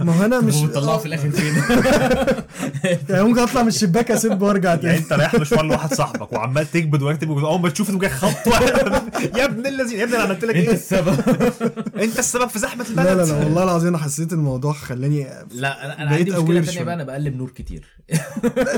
ما 0.00 0.16
هو 0.20 0.24
أنا 0.24 0.40
مش 0.40 0.54
وبتطلعه 0.54 0.98
في 0.98 1.06
الآخر 1.06 1.30
فين؟ 1.30 1.54
يعني 3.10 3.24
ممكن 3.24 3.40
أطلع 3.40 3.62
من 3.62 3.68
الشباك 3.68 4.10
اسيب 4.10 4.42
وأرجع 4.42 4.68
يعني 4.68 4.82
تاني 4.82 4.98
أنت 4.98 5.12
رايح 5.12 5.34
مشوار 5.34 5.64
لواحد 5.66 5.94
صاحبك 5.94 6.32
وعمال 6.32 6.70
تكبت 6.70 7.02
وتكتب 7.02 7.30
أول 7.30 7.60
ما 7.60 7.68
تشوف 7.68 7.90
انه 7.90 7.98
جاي 7.98 8.10
خط 8.10 8.46
واحد. 8.46 8.64
يا 9.38 9.44
ابن 9.44 9.66
الذين 9.66 9.98
يا 9.98 10.04
ابني 10.04 10.16
أنا 10.16 10.22
عملت 10.24 10.44
لك 10.44 10.56
أنت 10.56 10.68
إيه؟ 10.68 10.74
السبب. 10.74 11.20
أنت 12.04 12.18
السبب 12.18 12.48
في 12.48 12.58
زحمة 12.58 12.86
البلد 12.90 13.06
لا 13.06 13.14
لا 13.14 13.22
لا 13.22 13.34
والله 13.44 13.62
العظيم 13.62 13.88
أنا 13.88 13.98
حسيت 13.98 14.32
الموضوع 14.32 14.72
خلاني 14.72 15.26
لا 15.54 16.02
أنا 16.02 16.10
عندي 16.10 16.30
مشكلة 16.30 16.62
شوية. 16.62 16.84
بقى 16.84 16.94
أنا 16.94 17.04
بقلب 17.04 17.36
نور 17.36 17.50
كتير. 17.50 17.86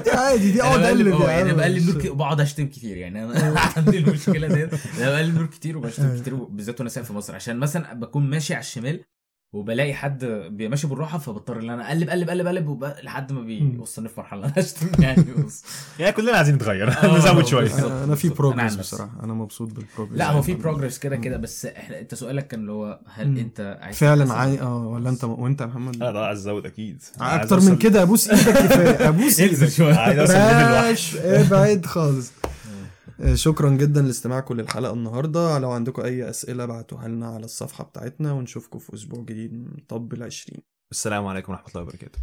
دي 0.05 0.11
عادي 0.11 0.51
دي 0.53 0.63
أقعد 0.63 0.83
أقلب 0.83 1.07
يعني. 1.21 1.51
عم، 1.51 1.57
بقلب 1.57 1.87
نور 1.91 2.03
ك- 2.03 2.11
وبقعد 2.11 2.41
أشتم 2.41 2.67
كتير 2.67 2.97
يعني. 2.97 3.25
أنا 3.25 3.61
عندي 3.77 3.99
المشكلة 3.99 4.49
دي 4.49 4.63
أنا 4.99 5.11
بقلب 5.11 5.35
نور 5.35 5.47
كتير 5.47 5.79
وبشتم 5.79 6.03
أيوة. 6.07 6.21
كتير 6.21 6.35
بالذات 6.35 6.81
وأنا 6.81 6.91
سايق 6.91 7.07
في 7.07 7.13
مصر. 7.13 7.35
عشان 7.35 7.57
مثلا 7.59 7.95
بكون 7.95 8.31
ماشي 8.31 8.55
على 8.55 8.61
الشمال 8.61 9.01
وبلاقي 9.53 9.95
حد 9.95 10.25
بي- 10.25 10.69
ماشي 10.69 10.87
بالراحة 10.87 11.19
فبضطر 11.19 11.61
إن 11.61 11.71
أنا 11.71 11.89
أقلب 11.89 12.09
أقلب 12.09 12.29
أقلب 12.29 12.47
أقلب 12.47 12.69
وب... 12.69 12.85
لحد 13.03 13.33
ما 13.33 13.41
بيوصلني 13.43 14.09
في 14.09 14.21
مرحله 14.21 14.45
أنا 14.45 14.53
اشتم 14.59 15.03
يعني. 15.03 15.25
يعني 15.99 16.13
كلنا 16.13 16.33
عايزين 16.37 16.55
نتغير. 16.55 16.89
آه، 16.91 17.17
نزود 17.19 17.47
شوية. 17.47 17.79
أنا 17.79 18.05
أنا 18.05 18.15
في 18.15 18.29
progress. 18.29 18.75
بصراحة. 18.75 19.11
أنا 19.23 19.35
مبسوط 19.35 19.69
بال 19.73 19.82
progress 19.82 20.19
لا 20.19 20.31
هو 20.31 20.43
في. 20.43 20.55
progress 20.55 20.99
كده. 20.99 21.17
كده 21.17 21.37
بس 21.37 21.67
إحنا 21.67 21.99
أنت 21.99 22.15
سؤالك 22.15 22.47
كان 22.47 22.61
اللي 22.61 22.73
هو 22.73 23.01
هل. 23.15 23.39
أنت 23.39 23.79
عايز 23.81 23.97
فعلا؟ 23.97 24.33
عاي... 24.35 24.61
آه 24.61 24.87
ولا 24.87 25.11
أنت 25.11 25.25
وأنت 25.25 25.61
يا 25.61 25.67
محمد؟ 25.67 25.97
لا 25.97 26.13
لا 26.13 26.27
عايز 26.27 26.39
أزود 26.39 26.67
أكيد. 26.67 27.03
عايز 27.21 27.53
أكتر 27.53 27.71
من 27.71 27.77
كده. 27.77 28.03
أبوس 28.03 28.31
إيدك 28.31 28.53
كفاية. 28.53 29.09
أبوس 29.09 29.41
انزل 29.41 29.65
إيدك. 29.65 29.77
شوية. 29.77 29.95
ابعد 31.41 31.87
خالص. 31.87 32.33
آه، 32.45 32.49
شكرا 33.35 33.71
جدا 33.71 34.03
لاستماعكم 34.03 34.55
للحلقة 34.55 34.93
النهارده. 34.93 35.59
لو 35.59 35.71
عندكم 35.71 36.03
أي 36.03 36.31
أسئلة 36.31 36.65
ابعتوها 36.65 37.09
لنا 37.09 37.27
على 37.27 37.45
الصفحة 37.45 37.85
بتاعتنا 37.85 38.33
ونشوفكم 38.33 38.79
في 38.79 38.95
أسبوع 38.95 39.25
جديد 39.25 39.53
من 39.53 39.77
طب 39.89 40.13
العشرين. 40.13 40.63
السلام 40.91 41.27
عليكم 41.27 41.53
ورحمة 41.53 41.69
الله 41.69 41.83
وبركاته. 41.83 42.19